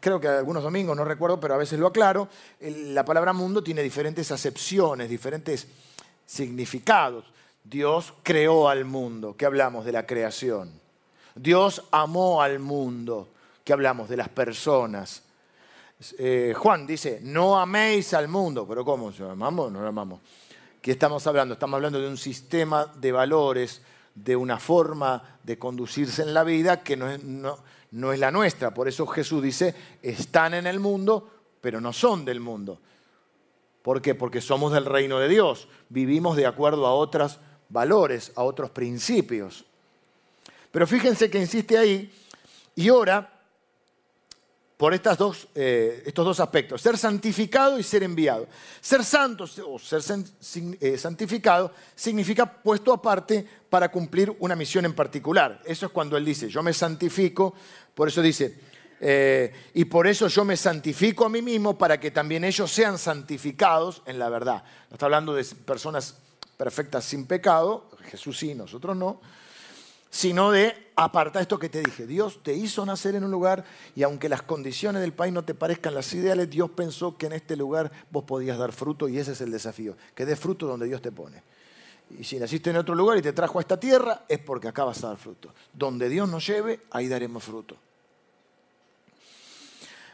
[0.00, 3.82] creo que algunos domingos, no recuerdo, pero a veces lo aclaro, la palabra mundo tiene
[3.82, 5.68] diferentes acepciones, diferentes
[6.24, 7.26] significados.
[7.64, 10.72] Dios creó al mundo, que hablamos de la creación.
[11.34, 13.28] Dios amó al mundo,
[13.62, 15.27] que hablamos de las personas.
[16.18, 19.12] Eh, Juan dice, no améis al mundo, pero ¿cómo?
[19.18, 20.20] ¿Lo amamos no lo amamos?
[20.80, 21.54] ¿Qué estamos hablando?
[21.54, 23.82] Estamos hablando de un sistema de valores,
[24.14, 28.72] de una forma de conducirse en la vida que no es la nuestra.
[28.72, 31.30] Por eso Jesús dice, están en el mundo,
[31.60, 32.80] pero no son del mundo.
[33.82, 34.14] ¿Por qué?
[34.14, 35.68] Porque somos del reino de Dios.
[35.88, 39.64] Vivimos de acuerdo a otros valores, a otros principios.
[40.70, 42.12] Pero fíjense que insiste ahí
[42.74, 43.37] y ora
[44.78, 48.46] por eh, estos dos aspectos, ser santificado y ser enviado.
[48.80, 50.00] Ser santo o ser
[50.80, 55.60] eh, santificado significa puesto aparte para cumplir una misión en particular.
[55.64, 57.54] Eso es cuando él dice, yo me santifico,
[57.92, 58.56] por eso dice,
[59.00, 62.98] eh, y por eso yo me santifico a mí mismo para que también ellos sean
[62.98, 64.62] santificados en la verdad.
[64.90, 66.14] No está hablando de personas
[66.56, 69.20] perfectas sin pecado, Jesús sí, nosotros no
[70.10, 72.06] sino de aparta esto que te dije.
[72.06, 75.54] Dios te hizo nacer en un lugar y aunque las condiciones del país no te
[75.54, 79.32] parezcan las ideales, Dios pensó que en este lugar vos podías dar fruto y ese
[79.32, 81.42] es el desafío, que des fruto donde Dios te pone.
[82.18, 84.84] Y si naciste en otro lugar y te trajo a esta tierra, es porque acá
[84.84, 85.52] vas a dar fruto.
[85.72, 87.76] Donde Dios nos lleve, ahí daremos fruto.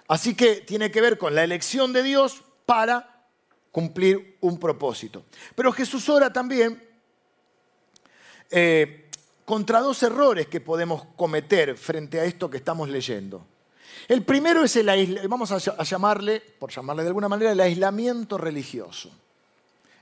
[0.09, 3.27] Así que tiene que ver con la elección de Dios para
[3.71, 5.25] cumplir un propósito.
[5.55, 6.83] Pero Jesús ora también
[8.51, 9.04] eh,
[9.45, 13.45] contra dos errores que podemos cometer frente a esto que estamos leyendo.
[14.09, 19.11] El primero es el, vamos a llamarle, por llamarle de alguna manera, el aislamiento religioso.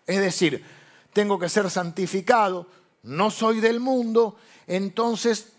[0.06, 0.64] Es decir,
[1.12, 2.66] tengo que ser santificado,
[3.04, 5.52] no soy del mundo, entonces,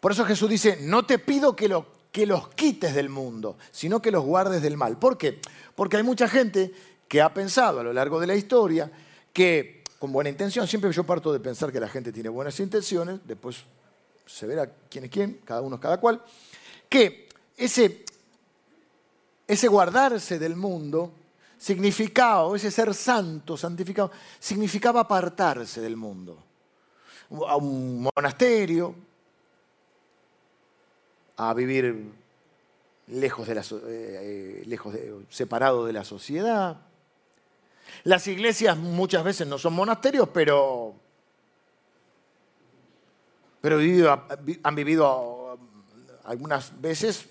[0.00, 1.74] por eso Jesús dice, no te pido que,
[2.12, 4.98] que los quites del mundo, sino que los guardes del mal.
[4.98, 5.40] ¿Por qué?
[5.74, 6.72] Porque hay mucha gente
[7.06, 8.90] que ha pensado a lo largo de la historia
[9.32, 10.66] que con buena intención.
[10.66, 13.64] Siempre yo parto de pensar que la gente tiene buenas intenciones, después
[14.26, 16.22] se verá quién es quién, cada uno es cada cual,
[16.88, 18.04] que ese,
[19.46, 21.12] ese guardarse del mundo
[21.58, 26.38] significaba, ese ser santo, santificado, significaba apartarse del mundo.
[27.46, 28.94] A un monasterio,
[31.36, 32.12] a vivir
[33.08, 34.94] lejos, de la, eh, eh, lejos
[35.28, 36.87] separado de la sociedad,
[38.04, 40.94] las iglesias muchas veces no son monasterios, pero,
[43.60, 43.78] pero
[44.62, 45.58] han vivido
[46.24, 47.26] algunas veces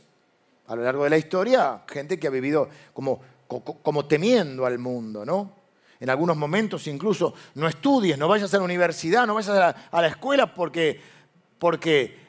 [0.67, 5.25] a lo largo de la historia gente que ha vivido como, como temiendo al mundo,
[5.25, 5.57] ¿no?
[5.99, 10.07] En algunos momentos incluso no estudies, no vayas a la universidad, no vayas a la,
[10.07, 10.99] escuela porque,
[11.57, 12.27] porque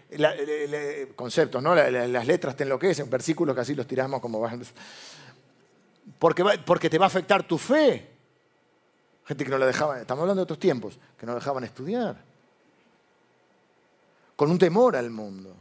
[1.14, 1.74] conceptos, ¿no?
[1.74, 4.40] las letras te enloquecen, versículos que así los tiramos como
[6.18, 8.17] porque, porque te va a afectar tu fe.
[9.28, 12.16] Gente que no la dejaban, estamos hablando de otros tiempos, que no dejaban estudiar.
[14.34, 15.54] Con un temor al mundo.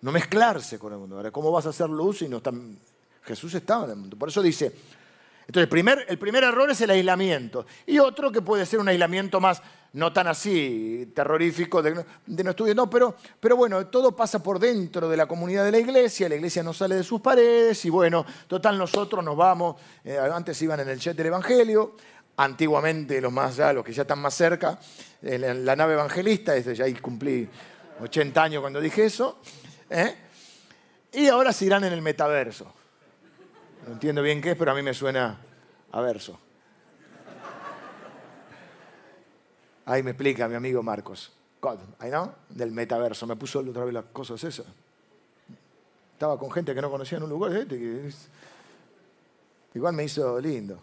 [0.00, 1.16] No mezclarse con el mundo.
[1.16, 2.78] Ahora, ¿cómo vas a hacer luz si no están...
[3.24, 4.16] Jesús estaba en el mundo.
[4.16, 4.66] Por eso dice,
[5.46, 7.66] entonces, el primer, el primer error es el aislamiento.
[7.86, 9.62] Y otro que puede ser un aislamiento más,
[9.94, 15.08] no tan así terrorífico, de, no estudiar, no, pero, pero bueno, todo pasa por dentro
[15.08, 18.26] de la comunidad de la iglesia, la iglesia no sale de sus paredes y bueno,
[18.48, 21.94] total nosotros nos vamos, eh, antes iban en el jet del Evangelio,
[22.36, 24.78] antiguamente los más ya, los que ya están más cerca,
[25.22, 27.48] en la, nave evangelista, desde ya ahí cumplí
[28.00, 29.38] 80 años cuando dije eso,
[29.90, 30.12] ¿eh?
[31.12, 32.66] y ahora se irán en el metaverso.
[33.86, 35.38] No entiendo bien qué es, pero a mí me suena
[35.92, 36.40] a verso.
[39.86, 41.32] Ahí me explica mi amigo Marcos.
[41.98, 43.26] ahí no, del metaverso.
[43.26, 44.66] Me puso otra vez las cosas esas.
[46.12, 47.52] Estaba con gente que no conocía en un lugar.
[47.52, 48.10] Este
[49.74, 50.80] igual me hizo lindo.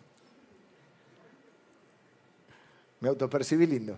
[2.99, 3.97] Me autopercibí lindo.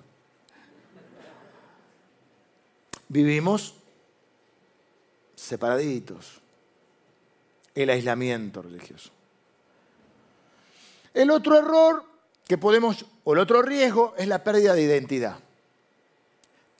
[3.10, 3.76] Vivimos
[5.36, 6.39] separaditos
[7.76, 9.12] el aislamiento religioso.
[11.13, 12.12] El otro error
[12.47, 15.38] que podemos, o el otro riesgo, es la pérdida de identidad.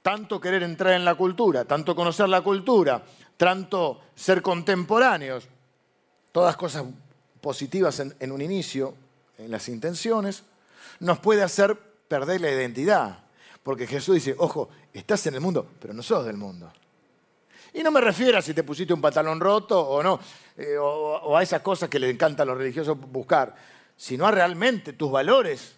[0.02, 3.02] Tanto querer entrar en la cultura, tanto conocer la cultura,
[3.36, 5.48] tanto ser contemporáneos,
[6.32, 6.84] todas cosas
[7.40, 8.94] positivas en, un inicio,
[9.38, 10.44] en las intenciones,
[11.00, 11.76] nos puede hacer
[12.08, 13.18] perder la identidad.
[13.62, 16.70] Porque Jesús dice, ojo, estás en el mundo, pero no sos del mundo.
[17.72, 20.20] Y no me refiero a si te pusiste un pantalón roto o no,
[20.56, 23.54] eh, o, a esas cosas que le encanta a los religiosos buscar,
[23.96, 25.76] sino a realmente tus valores,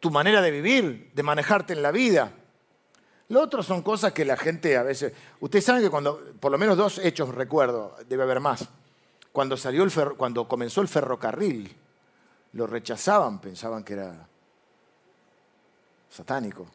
[0.00, 2.32] tu manera de vivir, de manejarte en la vida.
[3.28, 5.12] Lo otro son cosas que la gente a veces...
[5.40, 8.68] Ustedes saben que cuando, por lo menos dos hechos recuerdo, debe haber más.
[9.32, 11.74] Cuando, salió el cuando comenzó el ferrocarril,
[12.52, 14.28] lo rechazaban, pensaban que era
[16.08, 16.66] satánico.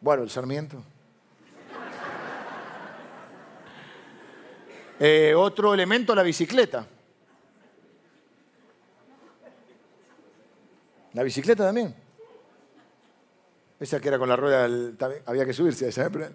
[0.00, 0.82] Bueno, el Sarmiento.
[4.98, 6.86] Eh, otro elemento, la bicicleta.
[11.16, 11.94] La bicicleta también.
[13.80, 14.68] Esa que era con la rueda,
[15.24, 16.06] había que subirse a.
[16.06, 16.30] ¿eh?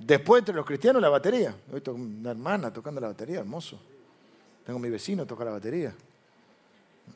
[0.00, 1.54] Después, entre los cristianos, la batería.
[1.70, 3.78] He visto una hermana tocando la batería, hermoso.
[4.64, 5.94] Tengo mi vecino toca la batería.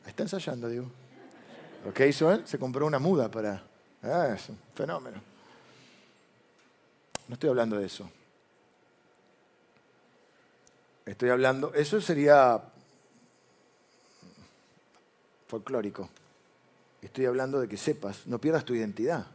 [0.07, 0.85] Está ensayando, digo.
[1.83, 3.61] Lo que hizo él, se compró una muda para...
[4.01, 5.21] Ah, es un fenómeno.
[7.27, 8.09] No estoy hablando de eso.
[11.05, 12.63] Estoy hablando, eso sería
[15.49, 16.09] folclórico.
[17.01, 19.25] Estoy hablando de que sepas, no pierdas tu identidad.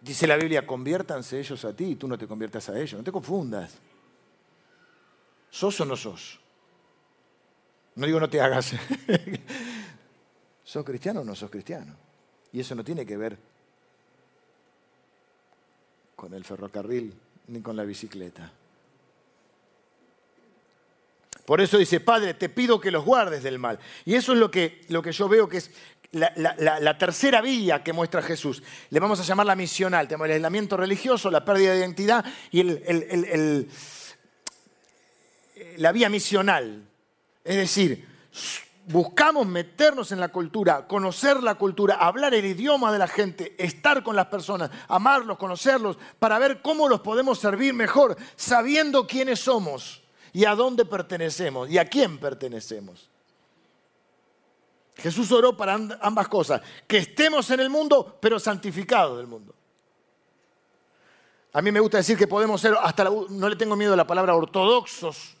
[0.00, 2.94] Dice la Biblia, conviértanse ellos a ti y tú no te conviertas a ellos.
[2.94, 3.74] No te confundas.
[5.50, 6.38] ¿Sos o no sos?
[7.94, 8.72] No digo no te hagas.
[10.64, 11.94] ¿Sos cristiano o no sos cristiano?
[12.52, 13.38] Y eso no tiene que ver
[16.14, 17.14] con el ferrocarril
[17.48, 18.52] ni con la bicicleta.
[21.44, 23.78] Por eso dice, Padre, te pido que los guardes del mal.
[24.04, 25.70] Y eso es lo que, lo que yo veo que es
[26.14, 28.62] la, tercera vía que muestra Jesús.
[28.90, 30.06] Le vamos a llamar la misional.
[30.06, 32.62] Tenemos el aislamiento religioso, la pérdida de identidad y
[35.76, 36.82] la vía misional.
[37.44, 38.06] Es decir,
[38.86, 44.02] buscamos meternos en la cultura, conocer la cultura, hablar el idioma de la gente, estar
[44.02, 50.02] con las personas, amarlos, conocerlos, para ver cómo los podemos servir mejor, sabiendo quiénes somos
[50.32, 53.10] y a dónde pertenecemos y a quién pertenecemos.
[54.96, 59.54] Jesús oró para ambas cosas, que estemos en el mundo, pero santificados del mundo.
[61.52, 64.06] A mí me gusta decir que podemos ser, hasta no le tengo miedo a la
[64.06, 65.36] palabra ortodoxos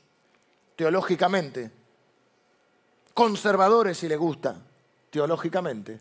[0.76, 1.70] teológicamente,
[3.12, 4.56] conservadores si le gusta
[5.10, 6.00] teológicamente,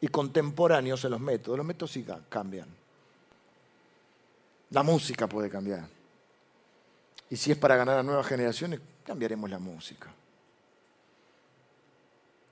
[0.00, 1.56] y contemporáneos en los métodos.
[1.56, 2.68] Los métodos sí cambian.
[4.70, 5.88] La música puede cambiar.
[7.30, 10.10] Y si es para ganar a nuevas generaciones, cambiaremos la música.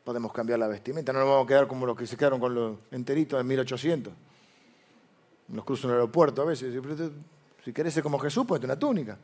[0.05, 2.55] Podemos cambiar la vestimenta, no nos vamos a quedar como los que se quedaron con
[2.55, 4.13] los enteritos en 1800.
[5.49, 6.75] Nos cruzan el aeropuerto a veces.
[7.65, 9.17] Si querés ser como Jesús, ponete una túnica.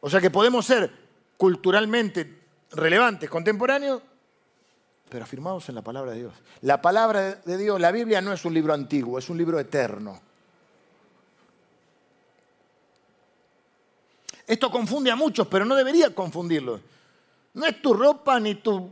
[0.00, 0.90] O sea que podemos ser
[1.36, 4.02] culturalmente relevantes, contemporáneos,
[5.08, 6.34] pero afirmados en la palabra de Dios.
[6.62, 10.20] La palabra de Dios, la Biblia no es un libro antiguo, es un libro eterno.
[14.46, 16.80] Esto confunde a muchos, pero no debería confundirlos.
[17.56, 18.90] No es tu ropa ni tu,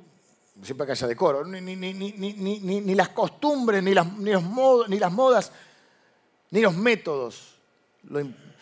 [0.62, 5.12] siempre que haya decoro, ni, ni, ni, ni las costumbres, ni las, los ni las
[5.12, 5.52] modas,
[6.50, 7.56] ni los métodos,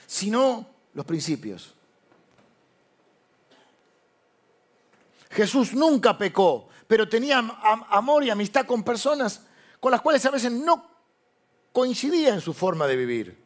[0.07, 1.75] sino los principios.
[5.31, 9.47] Jesús nunca pecó, pero tenía amor y amistad con personas
[9.81, 10.87] con las cuales a veces no
[11.73, 13.43] coincidía en su forma de vivir.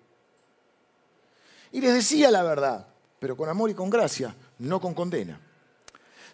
[1.71, 2.89] Y les decía la verdad
[3.19, 5.41] pero con amor y con gracia, no con condena.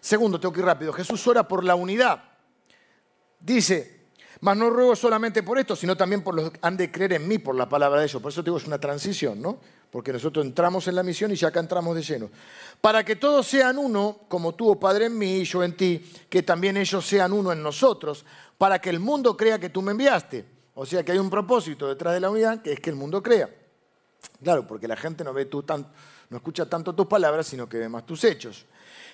[0.03, 2.21] Segundo, tengo que ir rápido, Jesús ora por la unidad.
[3.39, 4.07] Dice,
[4.41, 7.25] mas no ruego solamente por esto, sino también por los que han de creer en
[7.25, 8.21] mí, por la palabra de ellos.
[8.21, 9.59] Por eso digo, es una transición, ¿no?
[9.89, 12.29] Porque nosotros entramos en la misión y ya acá entramos de lleno.
[12.81, 16.05] Para que todos sean uno, como tú, oh Padre, en mí y yo en ti,
[16.29, 18.25] que también ellos sean uno en nosotros,
[18.57, 20.45] para que el mundo crea que tú me enviaste.
[20.73, 23.23] O sea que hay un propósito detrás de la unidad, que es que el mundo
[23.23, 23.49] crea.
[24.43, 25.89] Claro, porque la gente no ve tú tanto
[26.33, 28.65] no escucha tanto tus palabras, sino que ve más tus hechos.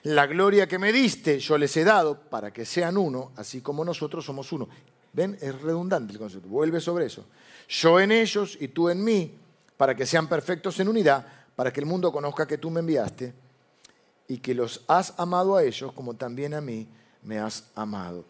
[0.03, 3.83] La gloria que me diste yo les he dado para que sean uno, así como
[3.83, 4.69] nosotros somos uno.
[5.11, 5.37] ¿Ven?
[5.41, 6.47] Es redundante el concepto.
[6.47, 7.25] Vuelve sobre eso.
[7.67, 9.37] Yo en ellos y tú en mí,
[9.75, 13.33] para que sean perfectos en unidad, para que el mundo conozca que tú me enviaste
[14.27, 16.87] y que los has amado a ellos como también a mí
[17.23, 18.23] me has amado.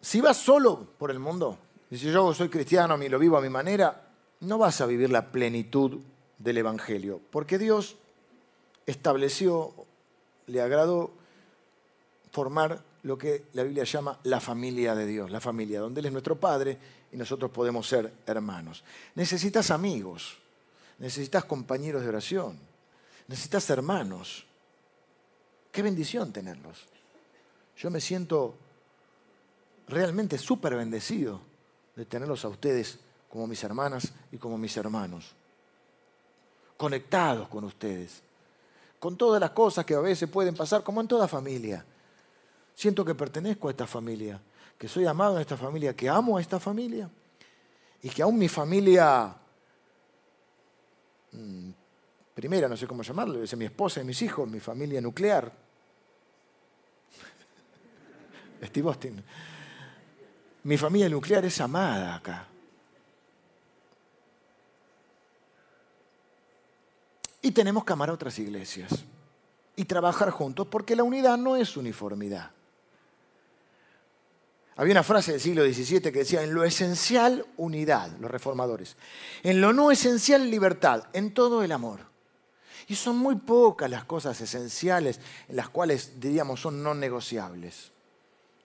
[0.00, 1.58] Si vas solo por el mundo,
[1.90, 4.08] y si yo soy cristiano y lo vivo a mi manera,
[4.40, 6.00] no vas a vivir la plenitud
[6.38, 7.96] del Evangelio, porque Dios
[8.86, 9.74] estableció,
[10.46, 11.10] le agradó
[12.30, 16.12] formar lo que la Biblia llama la familia de Dios, la familia donde Él es
[16.12, 16.78] nuestro Padre
[17.12, 18.84] y nosotros podemos ser hermanos.
[19.14, 20.38] Necesitas amigos,
[20.98, 22.58] necesitas compañeros de oración,
[23.28, 24.44] necesitas hermanos.
[25.70, 26.84] Qué bendición tenerlos.
[27.76, 28.56] Yo me siento
[29.88, 31.40] realmente súper bendecido
[31.94, 35.34] de tenerlos a ustedes como mis hermanas y como mis hermanos
[36.76, 38.22] conectados con ustedes,
[38.98, 41.84] con todas las cosas que a veces pueden pasar, como en toda familia.
[42.74, 44.40] Siento que pertenezco a esta familia,
[44.78, 47.10] que soy amado en esta familia, que amo a esta familia
[48.02, 49.34] y que aún mi familia
[51.32, 51.70] mm,
[52.34, 55.50] primera, no sé cómo llamarlo, es mi esposa y mis hijos, mi familia nuclear.
[58.62, 59.24] Steve Austin.
[60.64, 62.48] Mi familia nuclear es amada acá.
[67.46, 68.90] Y tenemos que amar a otras iglesias
[69.76, 72.50] y trabajar juntos porque la unidad no es uniformidad.
[74.74, 78.96] Había una frase del siglo XVII que decía, en lo esencial, unidad, los reformadores.
[79.44, 81.04] En lo no esencial, libertad.
[81.12, 82.00] En todo el amor.
[82.88, 87.92] Y son muy pocas las cosas esenciales en las cuales, diríamos, son no negociables.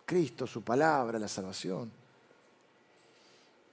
[0.08, 1.92] Cristo, su palabra, la salvación.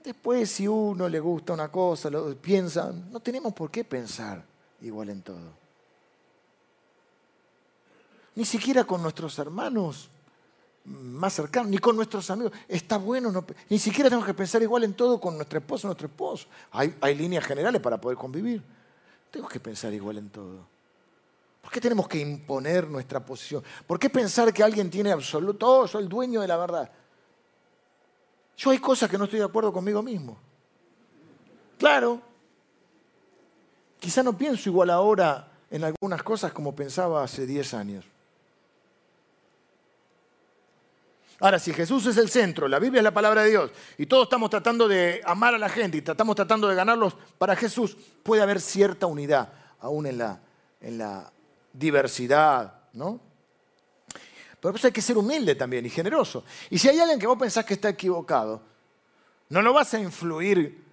[0.04, 5.10] Después, si uno le gusta una cosa, lo piensa, no tenemos por qué pensar igual
[5.10, 5.52] en todo.
[8.34, 10.10] Ni siquiera con nuestros hermanos
[10.84, 12.52] más cercanos, ni con nuestros amigos.
[12.66, 16.06] Está bueno, no, ni siquiera tenemos que pensar igual en todo con nuestro esposo nuestro
[16.06, 16.46] esposo.
[16.72, 18.62] Hay, hay líneas generales para poder convivir.
[19.30, 20.66] Tenemos que pensar igual en todo.
[21.60, 23.62] ¿Por qué tenemos que imponer nuestra posición?
[23.86, 26.90] ¿Por qué pensar que alguien tiene absoluto, oh, soy el dueño de la verdad?
[28.56, 30.38] Yo hay cosas que no estoy de acuerdo conmigo mismo.
[31.78, 32.22] Claro,
[33.98, 38.04] quizá no pienso igual ahora en algunas cosas como pensaba hace 10 años.
[41.40, 44.24] Ahora, si Jesús es el centro, la Biblia es la palabra de Dios, y todos
[44.24, 48.42] estamos tratando de amar a la gente y estamos tratando de ganarlos para Jesús, puede
[48.42, 50.40] haber cierta unidad, aún en la,
[50.80, 51.30] en la
[51.72, 53.20] diversidad, ¿no?
[54.60, 56.44] Pero eso hay que ser humilde también y generoso.
[56.70, 58.60] Y si hay alguien que vos pensás que está equivocado,
[59.48, 60.87] no lo vas a influir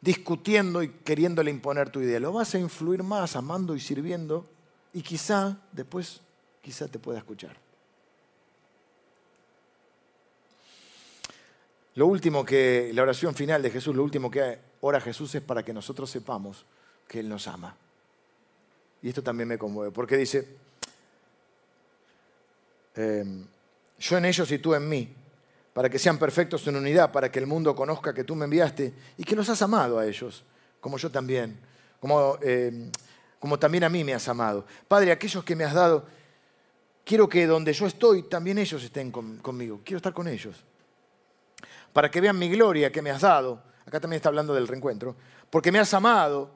[0.00, 4.48] discutiendo y queriéndole imponer tu idea, lo vas a influir más amando y sirviendo
[4.92, 6.20] y quizá después,
[6.62, 7.56] quizá te pueda escuchar.
[11.94, 15.62] Lo último que, la oración final de Jesús, lo último que ora Jesús es para
[15.62, 16.64] que nosotros sepamos
[17.06, 17.76] que Él nos ama.
[19.02, 20.56] Y esto también me conmueve, porque dice,
[22.94, 23.46] em,
[23.98, 25.14] yo en ellos y tú en mí,
[25.72, 28.92] para que sean perfectos en unidad, para que el mundo conozca que tú me enviaste
[29.16, 30.44] y que los has amado a ellos,
[30.80, 31.58] como yo también,
[32.00, 32.90] como, em,
[33.38, 34.66] como también a mí me has amado.
[34.88, 36.04] Padre, aquellos que me has dado,
[37.04, 40.64] quiero que donde yo estoy, también ellos estén conmigo, quiero estar con ellos
[41.92, 43.62] para que vean mi gloria que me has dado.
[43.86, 45.16] Acá también está hablando del reencuentro.
[45.50, 46.50] Porque me has amado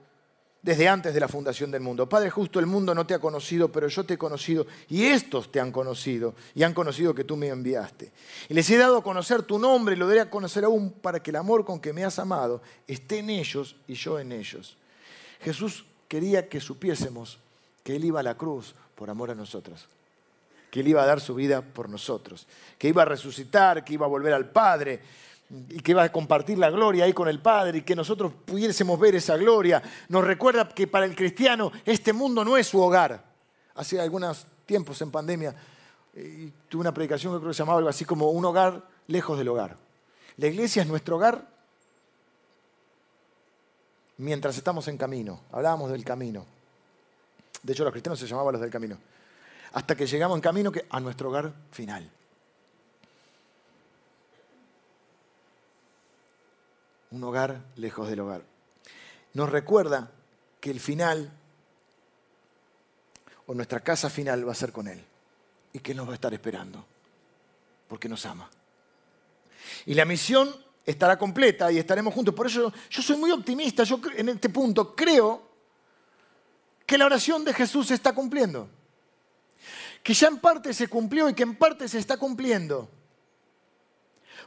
[0.65, 2.09] desde antes de la fundación del mundo.
[2.09, 5.53] Padre justo, el mundo no te ha conocido, pero yo te he conocido y estos
[5.53, 8.11] te han conocido y han conocido que tú me enviaste.
[8.49, 11.23] Y les he dado a conocer tu nombre y lo daré a conocer aún para
[11.23, 14.79] que el amor con que me has amado esté en ellos y yo en ellos.
[15.43, 17.39] Jesús quería que supiésemos
[17.83, 19.87] que Él iba a la cruz por amor a nosotros
[20.71, 24.07] que Él iba a dar su vida por nosotros, que iba a resucitar, que iba
[24.07, 25.01] a volver al Padre
[25.69, 28.99] y que iba a compartir la gloria ahí con el Padre y que nosotros pudiésemos
[28.99, 29.83] ver esa gloria.
[30.09, 33.25] Nos recuerda que para el cristiano este mundo no es su hogar.
[33.75, 35.55] Hace algunos tiempos en pandemia
[36.15, 39.37] y tuve una predicación que creo que se llamaba algo así como un hogar lejos
[39.39, 39.77] del hogar.
[40.37, 41.47] La iglesia es nuestro hogar
[44.19, 45.41] mientras estamos en camino.
[45.53, 46.47] Hablábamos del camino.
[47.63, 48.99] De hecho, los cristianos se llamaban los del camino
[49.75, 52.09] hasta que llegamos en camino a nuestro hogar final.
[57.15, 58.43] Un hogar lejos del hogar.
[59.35, 60.11] Nos recuerda
[60.61, 61.31] que el final
[63.47, 65.01] o nuestra casa final va a ser con Él
[65.73, 66.85] y que nos va a estar esperando
[67.87, 68.51] porque nos ama.
[69.87, 70.53] Y la misión
[70.85, 72.35] estará completa y estaremos juntos.
[72.35, 73.85] Por eso yo soy muy optimista.
[73.85, 75.41] Yo en este punto creo
[76.85, 78.69] que la oración de Jesús se está cumpliendo
[80.03, 82.91] que ya en parte se cumplió y que en parte se está cumpliendo.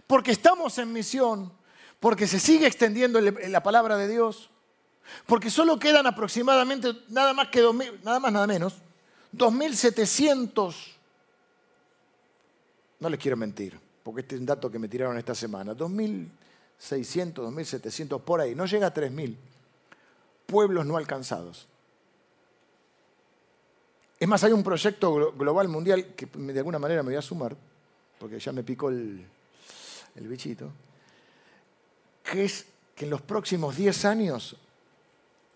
[0.05, 1.51] Porque estamos en misión,
[1.99, 4.49] porque se sigue extendiendo la palabra de Dios,
[5.25, 7.61] porque solo quedan aproximadamente nada más que
[8.03, 8.75] nada más nada menos
[9.31, 10.97] 2700
[12.99, 17.45] no les quiero mentir, porque este es un dato que me tiraron esta semana, 2600,
[17.45, 19.37] 2700 por ahí, no llega a 3000
[20.47, 21.67] pueblos no alcanzados.
[24.19, 27.55] Es más, hay un proyecto global mundial que de alguna manera me voy a sumar,
[28.17, 29.23] porque ya me picó el,
[30.15, 30.71] bichito,
[32.31, 32.65] que es
[32.95, 34.57] que en los próximos 10 años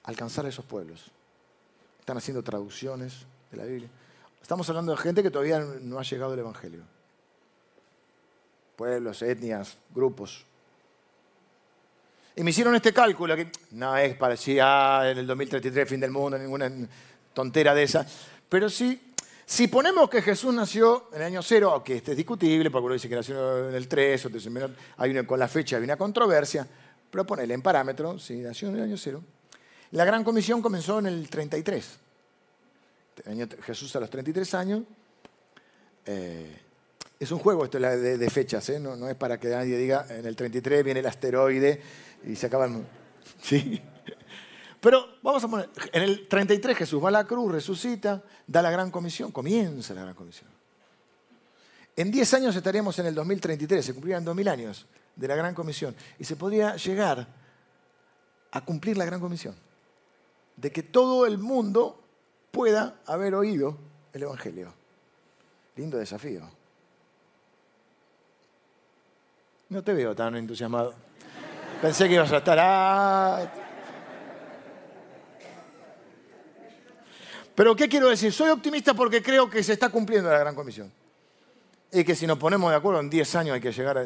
[0.04, 1.12] alcanzar a esos pueblos.
[2.00, 3.90] Están haciendo traducciones de la Biblia.
[4.42, 6.82] Estamos hablando de gente que todavía no ha llegado al Evangelio.
[8.76, 10.46] Pueblos, etnias, grupos.
[12.36, 16.00] Y me hicieron este cálculo, que no es para decir, ah, en el 2033, fin
[16.00, 16.72] del mundo, ninguna
[17.34, 18.06] tontera de esa.
[18.50, 19.11] Pero si,
[19.52, 22.94] si ponemos que Jesús nació en el año cero, aunque este es discutible, porque uno
[22.94, 24.50] dice que nació en el 3, otro dice,
[24.96, 26.66] hay una, con la fecha hay una controversia,
[27.10, 29.22] pero ponele en parámetro, si nació en el año cero.
[29.92, 32.00] La gran comisión comenzó en el 33.
[33.64, 34.84] Jesús a los 33 años.
[36.06, 36.58] Eh,
[37.20, 38.80] es un juego esto de, fechas, ¿eh?
[38.80, 41.82] no, es para que nadie diga en el 33 viene el asteroide
[42.26, 42.88] y se acaba el mundo.
[44.82, 48.72] Pero vamos a poner, en el 33 Jesús va a la cruz, resucita, da la
[48.72, 50.50] gran comisión, comienza la gran comisión.
[51.96, 55.96] En 10 años estaríamos en el 2033, se cumplirían 2000 años de la gran comisión
[56.18, 57.28] y se podría llegar
[58.52, 59.56] a cumplir la gran comisión.
[60.56, 62.02] De que todo el mundo
[62.50, 63.78] pueda haber oído
[64.14, 64.74] el Evangelio.
[65.76, 66.42] Lindo desafío.
[69.70, 70.96] No te veo tan entusiasmado.
[71.84, 72.58] Pensé que ibas a estar...
[72.60, 73.61] Ah,
[77.56, 78.32] Pero ¿qué quiero decir?
[78.32, 80.92] Soy optimista porque creo que se está cumpliendo la gran comisión.
[81.92, 84.06] Y que si nos ponemos de acuerdo, en 10 años hay que llegar a...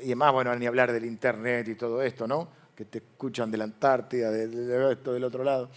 [0.00, 2.48] Y además, bueno, ni hablar del Internet y todo esto, ¿no?
[2.76, 5.68] Que te escuchan de la Antártida, de, esto, del otro lado.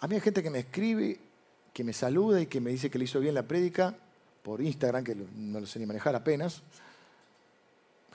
[0.00, 1.18] A mí hay gente que me escribe,
[1.72, 3.94] que me saluda y que me dice que le hizo bien la prédica
[4.42, 6.62] por Instagram, que no lo sé ni manejar apenas.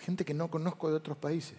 [0.06, 1.56] Gente que no conozco de otros países.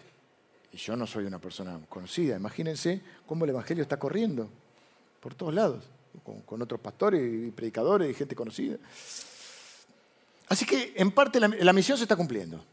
[0.72, 2.36] Y yo no soy una persona conocida.
[2.36, 4.48] Imagínense cómo el Evangelio está corriendo
[5.20, 5.82] por todos lados,
[6.22, 8.76] con, otros pastores y predicadores y gente conocida.
[10.48, 12.64] Así que en parte la, misión se está cumpliendo.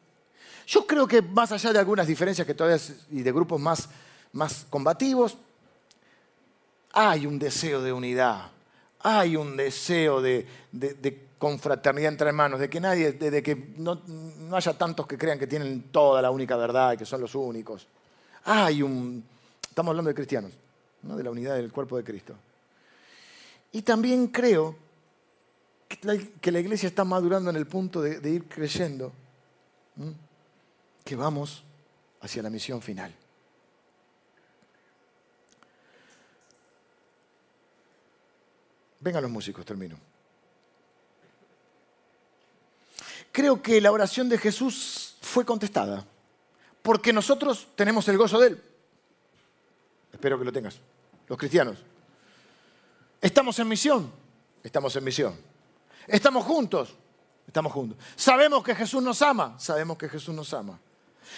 [0.68, 3.90] Yo creo que más allá de algunas diferencias que todavía y de grupos más,
[4.32, 5.38] más combativos,
[6.92, 8.52] hay un deseo de unidad,
[9.04, 10.48] hay un deseo de,
[11.38, 14.02] confraternidad entre hermanos, de que nadie, de, que no,
[14.54, 17.86] haya tantos que crean que tienen toda la única verdad y que son los únicos.
[18.46, 19.24] Hay un,
[19.68, 20.52] estamos hablando de cristianos,
[21.04, 21.18] ¿no?
[21.18, 22.34] de la unidad del cuerpo de Cristo.
[23.74, 24.78] Y también creo
[25.90, 29.12] que la, iglesia está madurando en el punto de, ir creyendo,
[31.04, 31.64] que vamos
[32.22, 33.14] hacia la misión final.
[39.04, 39.98] Vengan los músicos, termino.
[43.34, 46.06] Creo que la oración de Jesús fue contestada,
[46.82, 48.64] porque nosotros tenemos el gozo de Él.
[50.14, 50.78] Espero que lo tengas,
[51.28, 51.80] los cristianos.
[53.20, 54.12] Estamos en misión,
[54.64, 55.38] estamos en misión.
[56.08, 56.96] Estamos juntos,
[57.46, 57.98] estamos juntos.
[58.16, 60.80] Sabemos que Jesús nos ama, sabemos que Jesús nos ama.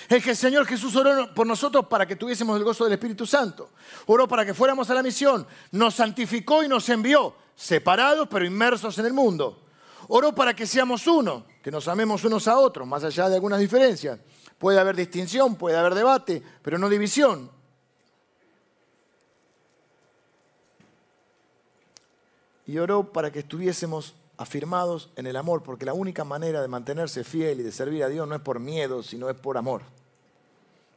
[0.10, 3.26] Es que el Señor Jesús oró por nosotros para que tuviésemos el gozo del Espíritu
[3.26, 3.72] Santo.
[4.06, 5.48] Oró para que fuéramos a la misión.
[5.72, 9.62] Nos santificó y nos envió, separados pero inmersos en el mundo.
[10.08, 13.60] Oró para que seamos uno, que nos amemos unos a otros, más allá de algunas
[13.60, 14.20] diferencias.
[14.58, 17.50] Puede haber distinción, puede haber debate, pero no división.
[22.68, 27.24] Y oró para que estuviésemos afirmados en el amor, porque la única manera de mantenerse
[27.24, 29.82] fiel y de servir a Dios no es por miedo, sino es por amor.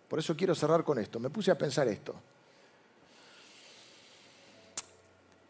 [0.08, 1.20] Por eso quiero cerrar con esto.
[1.20, 2.14] Me puse a pensar esto.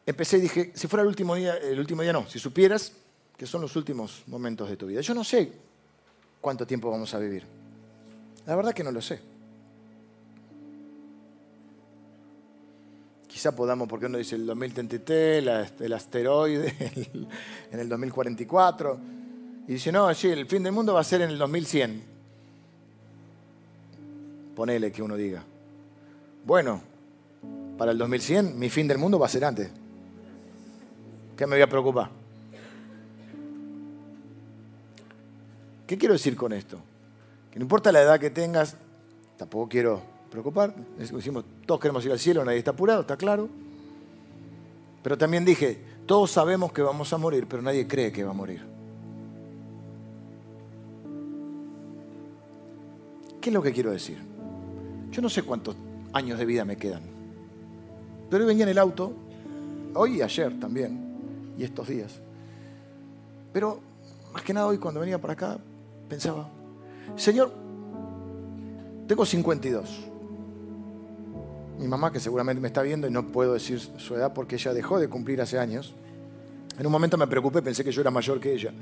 [0.09, 2.93] Empecé y dije, si fuera el último día, el último día no, si supieras
[3.37, 5.03] que son los últimos momentos de tu vida.
[5.03, 5.53] Yo no sé
[6.41, 7.45] cuánto tiempo vamos a vivir.
[8.47, 9.21] La verdad que no lo sé.
[13.29, 15.47] quizá podamos, porque uno dice el 2033,
[15.79, 16.75] el asteroide
[17.71, 18.99] en el 2044,
[19.69, 22.03] y dice, no, sí, el fin del mundo va a ser en el 2100.
[24.57, 25.45] Ponele que uno diga.
[26.45, 26.81] Bueno,
[27.77, 29.71] para el 2100 mi fin del mundo va a ser antes.
[31.39, 32.11] ¿Qué me voy a preocupar?
[35.87, 36.81] ¿Qué quiero decir con esto?
[37.53, 38.77] Que no importa la edad que tengas,
[39.37, 40.75] tampoco quiero preocupar.
[40.99, 43.49] Decimos, todos queremos ir al cielo, nadie está apurado, está claro.
[45.01, 48.35] Pero también dije, todos sabemos que vamos a morir, pero nadie cree que va a
[48.35, 48.61] morir.
[53.41, 54.19] ¿Qué es lo que quiero decir?
[55.13, 55.77] Yo no sé cuántos
[56.13, 57.03] años de vida me quedan.
[58.29, 59.13] Pero hoy venía en el auto,
[59.95, 61.08] hoy y ayer también,
[61.59, 62.13] y estos días.
[63.53, 63.81] Pero
[64.33, 65.59] más que nada hoy cuando venía para acá,
[66.09, 66.49] pensaba,
[67.17, 67.53] Señor,
[69.07, 70.09] tengo 52
[71.79, 74.75] mi mamá, que seguramente me está viendo y no puedo decir su edad porque ella
[74.75, 75.95] dejó de cumplir hace años.
[76.79, 78.73] En un momento me preocupé, pensé que yo era mayor que ella.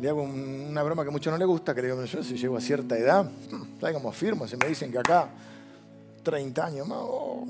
[0.00, 2.56] Le hago una broma que mucho no le gusta, que le digo, yo si llego
[2.56, 3.28] a cierta edad,
[3.74, 5.28] está como firmo, se me dicen que acá
[6.22, 7.44] 30 años más, oh".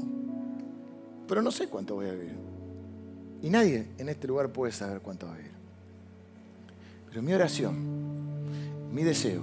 [1.29, 2.35] pero no sé cuánto voy a vivir.
[3.43, 5.53] Y nadie en este lugar puede saber cuánto va a vivir.
[7.09, 8.03] Pero mi oración
[8.93, 9.43] mi deseo.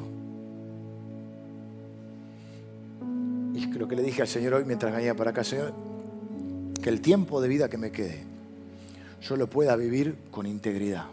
[3.53, 5.73] Y lo que le dije al Señor hoy mientras venía para acá, Señor,
[6.82, 8.23] que el tiempo de vida que me quede,
[9.21, 11.05] yo lo pueda vivir con integridad,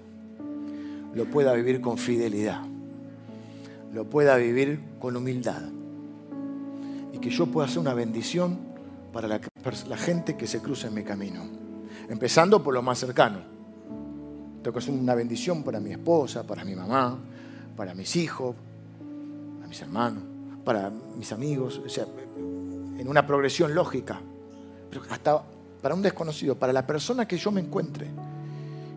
[1.14, 2.60] lo pueda vivir con fidelidad,
[3.92, 5.62] lo pueda vivir con humildad
[7.16, 8.58] y que yo pueda ser una bendición
[9.10, 11.44] para la, gente que se cruza en mi camino,
[12.10, 13.40] empezando por lo más cercano.
[14.62, 17.18] Tengo que ser una bendición para mi esposa, para mi mamá,
[17.74, 18.54] para mis hijos,
[19.56, 20.22] para mis hermanos,
[20.62, 21.80] para mis amigos,
[22.98, 24.20] en una progresión lógica,
[24.90, 25.42] pero hasta
[25.80, 28.08] para un desconocido, para la persona que yo me encuentre,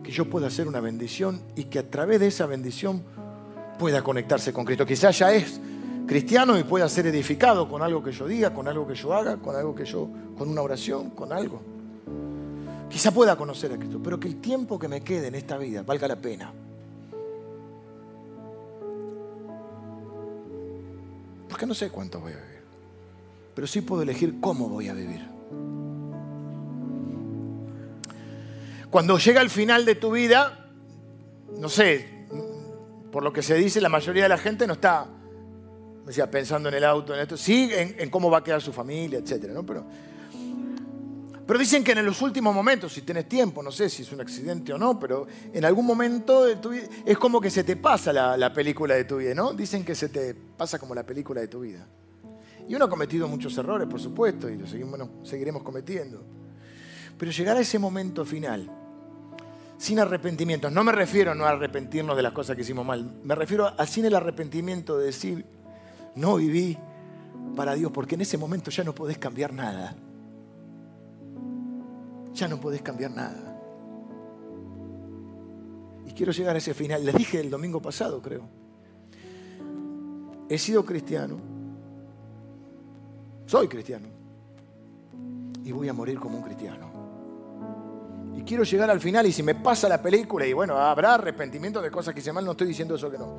[0.04, 3.02] que yo pueda hacer una bendición y que a través de esa bendición
[3.78, 4.86] pueda conectarse con Cristo.
[4.86, 5.62] Quizás ya es
[6.10, 9.38] cristiano y pueda ser edificado con algo que yo diga, con algo que yo haga,
[9.38, 11.62] con algo que yo, con una oración, con algo.
[12.90, 15.84] Quizá pueda conocer a Cristo, pero que el tiempo que me quede en esta vida
[15.84, 16.52] valga la pena.
[21.48, 22.64] Porque no sé cuánto voy a vivir,
[23.54, 25.22] pero sí puedo elegir cómo voy a vivir.
[28.90, 30.72] Cuando llega el final de tu vida,
[31.60, 32.26] no sé,
[33.12, 35.19] por lo que se dice, la mayoría de la gente no está
[36.10, 39.20] decía, pensando en el auto, en esto, sí, en, cómo va a quedar su familia,
[39.20, 39.52] etc.
[39.54, 39.64] ¿no?
[39.64, 39.86] Pero,
[41.46, 44.20] pero dicen que en los últimos momentos, si tienes tiempo, no sé si es un
[44.20, 47.76] accidente o no, pero en algún momento de tu vida, es como que se te
[47.76, 49.54] pasa la, película de tu vida, ¿no?
[49.54, 51.86] Dicen que se te pasa como la película de tu vida.
[52.68, 56.24] Y uno ha cometido muchos errores, por supuesto, y lo seguimos, seguiremos cometiendo.
[57.20, 58.68] Pero llegar a ese momento final,
[59.78, 63.36] sin arrepentimiento, no me refiero a no arrepentirnos de las cosas que hicimos mal, me
[63.36, 65.46] refiero a sin el arrepentimiento de decir,
[66.16, 66.78] no viví
[67.56, 69.96] para Dios, porque en ese momento ya no podés cambiar nada.
[72.34, 73.50] Ya no podés cambiar nada.
[76.08, 77.06] Y quiero llegar a ese final.
[77.06, 78.44] Les dije el domingo pasado, creo.
[80.50, 81.38] He sido cristiano.
[83.46, 84.08] Soy cristiano.
[85.64, 86.89] Y voy a morir como un cristiano.
[88.36, 91.82] Y quiero llegar al final y si me pasa la película y bueno, habrá arrepentimiento
[91.82, 93.38] de cosas que hice mal, no estoy diciendo eso que no.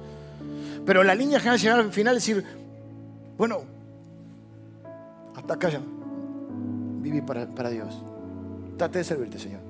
[0.84, 2.44] Pero la línea general llegar al final es decir,
[3.36, 3.62] bueno,
[5.36, 5.80] hasta acá ya.
[7.00, 8.02] Viví para, Dios.
[8.76, 9.60] Trate de servirte, Señor.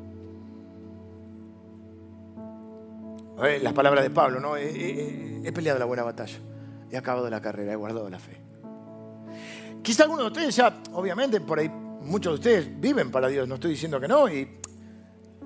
[3.62, 4.56] las palabras de Pablo, ¿no?
[4.56, 6.38] He, peleado la buena batalla.
[6.90, 8.36] He acabado la carrera, he guardado la fe.
[9.82, 13.54] Quizá algunos de ustedes ya, obviamente, por ahí muchos de ustedes viven para Dios, no
[13.54, 14.26] estoy diciendo que no,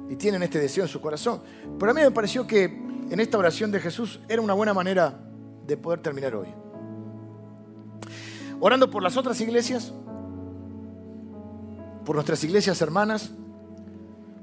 [0.09, 1.43] y tienen este deseo en su corazón.
[1.79, 5.19] Pero a mí me pareció que en esta oración de Jesús era una buena manera
[5.67, 6.49] de poder terminar hoy
[8.61, 9.93] orando por las otras iglesias,
[12.05, 13.31] por nuestras iglesias hermanas,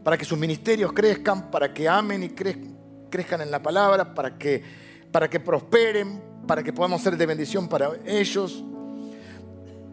[0.04, 4.64] para que sus ministerios crezcan, para que amen y crezcan en la palabra, para que,
[5.12, 8.64] para que prosperen, para que podamos ser de bendición para ellos,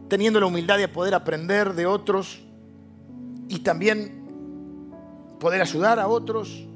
[0.09, 2.41] teniendo la humildad de poder aprender de otros
[3.49, 4.18] y también
[5.39, 6.67] poder ayudar a otros.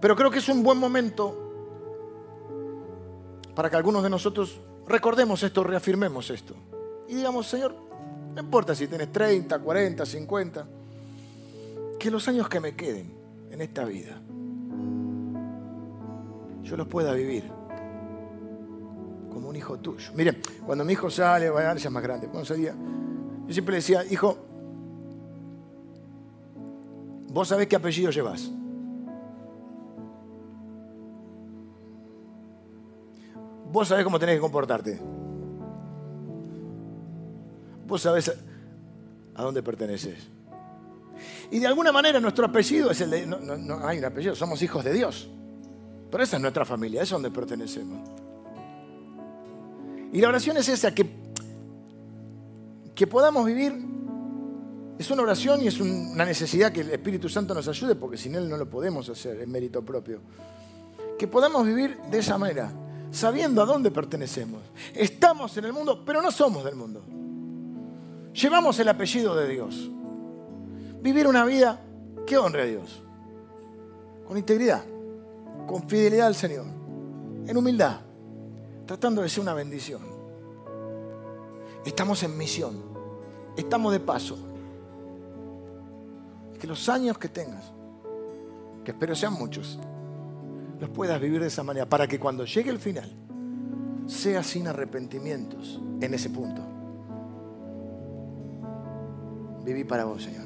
[0.00, 1.38] Pero creo que es un buen momento
[3.54, 6.54] para que algunos de nosotros recordemos esto, reafirmemos esto.
[7.08, 7.74] Y digamos, Señor,
[8.34, 10.66] no importa si tienes 30, 40, 50,
[11.98, 13.12] que los años que me queden
[13.50, 14.20] en esta vida,
[16.62, 17.44] yo los pueda vivir
[19.30, 20.10] como un hijo tuyo.
[20.14, 22.74] Miren, cuando mi hijo sale, ya es más grande, cuando salía,
[23.46, 24.51] yo siempre le decía, hijo,
[27.32, 28.50] vos sabés qué apellido llevas.
[33.72, 35.00] Vos sabés cómo tenés que comportarte.
[37.86, 38.32] Vos sabés
[39.34, 40.28] a dónde perteneces.
[41.50, 43.26] Y de alguna manera nuestro apellido es el de...
[43.26, 45.28] No, hay un apellido, somos hijos de Dios.
[46.10, 48.08] Pero esa es nuestra familia, es donde pertenecemos.
[50.12, 51.10] Y la oración es esa, que,
[52.94, 53.72] que podamos vivir,
[54.98, 58.34] es una oración y es una necesidad que el Espíritu Santo nos ayude, porque sin
[58.34, 60.20] Él no lo podemos hacer en mérito propio.
[61.18, 62.70] Que podamos vivir de esa manera,
[63.10, 64.62] sabiendo a dónde pertenecemos.
[64.94, 67.02] Estamos en el mundo, pero no somos del mundo.
[68.32, 69.90] Llevamos el apellido de Dios.
[71.00, 71.80] Vivir una vida
[72.26, 73.02] que honre a Dios.
[74.26, 74.84] Con integridad,
[75.66, 76.66] con fidelidad al Señor,
[77.46, 78.00] en humildad,
[78.86, 80.00] tratando de ser una bendición.
[81.84, 82.76] Estamos en misión,
[83.56, 84.51] estamos de paso.
[86.62, 87.72] Que los años que tengas,
[88.84, 89.80] que espero sean muchos,
[90.78, 93.10] los puedas vivir de esa manera, para que cuando llegue el final
[94.06, 96.62] sea sin arrepentimientos en ese punto.
[99.64, 100.44] Viví para vos, Señor.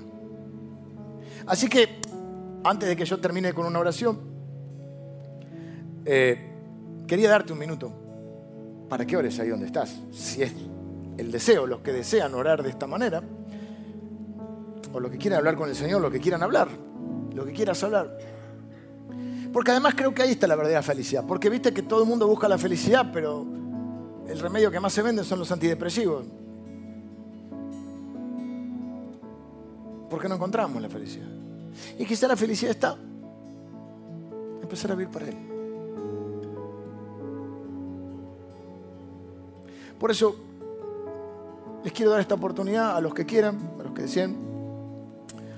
[1.49, 2.01] Así que,
[2.65, 4.19] antes de que yo termine con una oración,
[6.07, 6.51] eh,
[7.07, 7.93] quería darte un minuto
[8.89, 9.95] para que ores ahí donde estás.
[10.13, 10.55] Si es
[11.19, 13.23] el deseo, los que desean orar de esta manera,
[14.97, 16.69] o los que quieran hablar con el Señor, lo que quieran hablar,
[17.35, 18.17] lo que quieras hablar.
[19.53, 21.23] Porque además creo que ahí está la verdadera felicidad.
[21.29, 23.45] Porque viste que todo el mundo busca la felicidad, pero
[24.27, 26.25] el remedio que más se vende son los antidepresivos.
[30.09, 31.29] Porque no encontramos la felicidad.
[31.99, 32.97] Y quizá la felicidad está
[34.63, 35.37] empezar a vivir para Él.
[39.99, 40.37] Por eso
[41.85, 44.56] les quiero dar esta oportunidad a los que quieran, a los que deseen,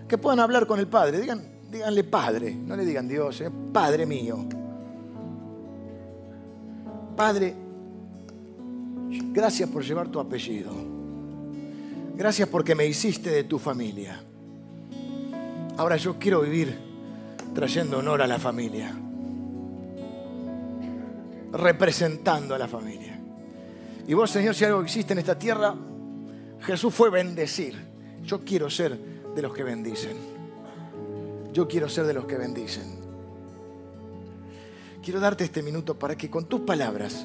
[0.08, 1.20] que puedan hablar con el Padre.
[1.20, 3.50] Digan, díganle Padre, no le digan Dios, ¿eh?
[3.72, 4.46] Padre mío.
[7.16, 7.54] Padre,
[9.32, 10.72] gracias por llevar tu apellido.
[12.16, 14.20] Gracias porque me hiciste de tu familia.
[15.76, 16.76] Ahora yo quiero vivir
[17.54, 18.92] trayendo honor a la familia.
[21.52, 23.18] representando a la familia.
[24.06, 25.74] Y vos, Señor, si algo existe en esta tierra,
[26.60, 27.74] Jesús fue bendecir.
[28.24, 28.98] Yo quiero ser
[29.38, 30.16] de los que bendicen.
[31.52, 32.98] Yo quiero ser de los que bendicen.
[35.00, 37.24] Quiero darte este minuto para que con tus palabras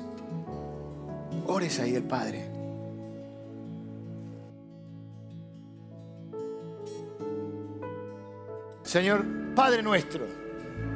[1.47, 2.51] ores ahí el Padre.
[8.83, 10.27] Señor, Padre nuestro,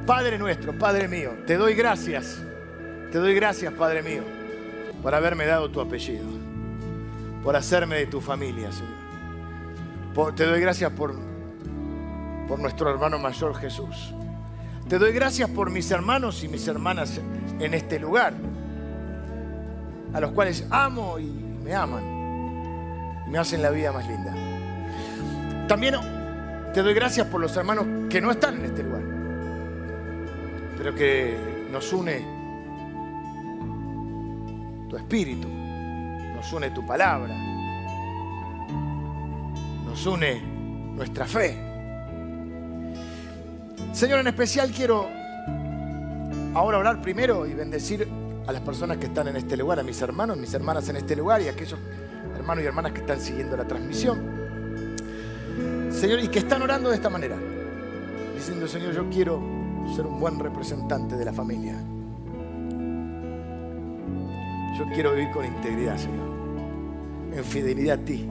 [0.06, 2.44] Padre nuestro, Padre mío, te doy gracias,
[3.12, 4.22] te doy gracias, Padre mío,
[5.02, 6.28] por haberme dado tu apellido,
[7.44, 9.07] por hacerme de tu familia, Señor.
[10.26, 11.14] Te doy gracias por,
[12.48, 14.14] por nuestro hermano mayor Jesús.
[14.90, 17.22] Te doy gracias por mis hermanos y mis hermanas
[17.60, 18.34] en este lugar,
[20.14, 22.04] a los cuales amo y me aman
[23.28, 24.34] y me hacen la vida más linda.
[25.68, 25.96] También
[26.74, 29.04] te doy gracias por los hermanos que no están en este lugar,
[30.78, 32.26] pero que nos une
[34.90, 37.36] tu espíritu, nos une tu palabra,
[39.98, 40.40] nos une
[40.96, 41.58] nuestra fe.
[43.94, 45.08] Señor, en especial quiero
[46.54, 48.08] ahora orar primero y bendecir
[48.46, 51.16] a las personas que están en este lugar, a mis hermanos, mis hermanas en este
[51.16, 51.80] lugar y a aquellos
[52.36, 54.20] hermanos y hermanas que están siguiendo la transmisión.
[55.90, 57.36] Señor, y que están orando de esta manera,
[58.36, 59.42] diciendo, Señor, yo quiero
[59.96, 61.74] ser un buen representante de la familia.
[64.78, 66.28] Yo quiero vivir con integridad, Señor,
[67.34, 68.30] en fidelidad a ti,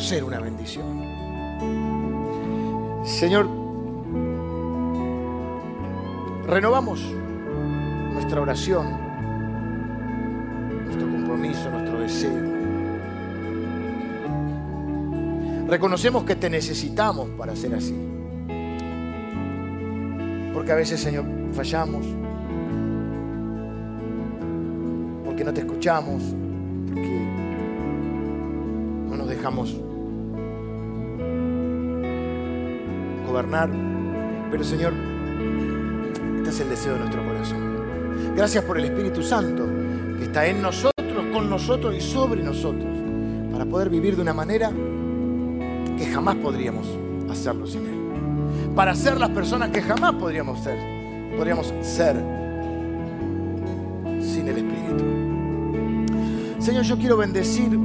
[0.00, 1.04] ser una bendición.
[3.04, 3.46] Señor,
[6.46, 7.00] renovamos
[8.14, 8.86] nuestra oración,
[10.86, 12.50] nuestro compromiso, nuestro deseo.
[15.68, 17.94] Reconocemos que te necesitamos para ser así.
[20.52, 22.04] Porque a veces, Señor, fallamos.
[25.24, 26.22] Porque no te escuchamos.
[26.88, 27.20] Porque
[29.08, 29.89] no nos dejamos
[33.30, 33.70] gobernar.
[34.50, 34.92] Pero Señor,
[36.38, 37.58] este es el deseo de nuestro corazón.
[38.36, 39.66] Gracias por el Espíritu Santo
[40.18, 42.88] que está en nosotros, con nosotros y sobre nosotros,
[43.52, 44.70] para poder vivir de una manera
[45.96, 46.86] que jamás podríamos
[47.30, 48.74] hacerlo sin Él.
[48.74, 50.78] Para ser las personas que jamás podríamos ser,
[51.36, 52.16] podríamos ser
[54.20, 55.04] sin el Espíritu.
[56.58, 57.78] Señor, yo quiero bendecir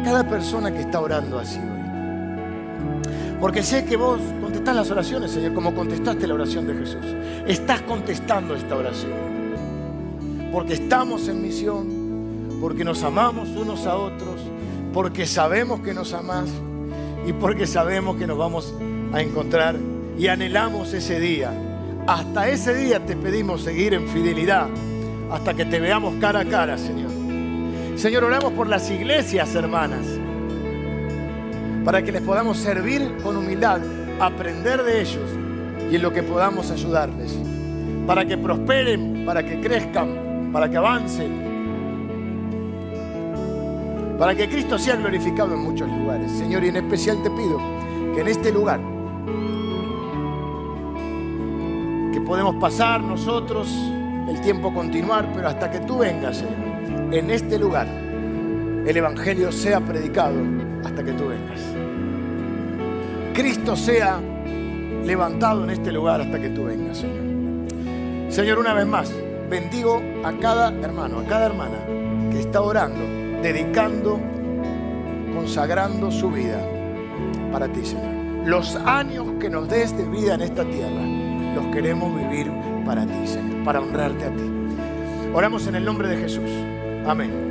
[0.00, 1.58] a cada persona que está orando así
[3.44, 7.04] porque sé que vos contestás las oraciones, Señor, como contestaste la oración de Jesús.
[7.46, 9.12] Estás contestando esta oración.
[10.50, 14.40] Porque estamos en misión, porque nos amamos unos a otros,
[14.94, 16.48] porque sabemos que nos amás
[17.26, 18.72] y porque sabemos que nos vamos
[19.12, 19.76] a encontrar
[20.18, 21.52] y anhelamos ese día.
[22.06, 24.68] Hasta ese día te pedimos seguir en fidelidad,
[25.30, 27.10] hasta que te veamos cara a cara, Señor.
[27.96, 30.13] Señor, oramos por las iglesias, hermanas
[31.84, 33.80] para que les podamos servir con humildad,
[34.18, 35.30] aprender de ellos
[35.90, 37.36] y en lo que podamos ayudarles,
[38.06, 41.44] para que prosperen, para que crezcan, para que avancen,
[44.18, 46.32] para que Cristo sea glorificado en muchos lugares.
[46.32, 47.60] Señor, y en especial te pido
[48.14, 48.80] que en este lugar,
[52.12, 53.68] que podemos pasar nosotros,
[54.28, 57.86] el tiempo continuar, pero hasta que tú vengas, Señor, en este lugar,
[58.86, 60.40] el Evangelio sea predicado
[60.84, 61.73] hasta que tú vengas.
[63.34, 64.20] Cristo sea
[65.04, 68.32] levantado en este lugar hasta que tú vengas, Señor.
[68.32, 69.12] Señor, una vez más,
[69.50, 71.78] bendigo a cada hermano, a cada hermana
[72.30, 73.00] que está orando,
[73.42, 74.20] dedicando,
[75.34, 76.60] consagrando su vida
[77.50, 78.46] para ti, Señor.
[78.46, 81.02] Los años que nos des de vida en esta tierra,
[81.56, 82.52] los queremos vivir
[82.86, 84.44] para ti, Señor, para honrarte a ti.
[85.34, 86.50] Oramos en el nombre de Jesús.
[87.04, 87.43] Amén.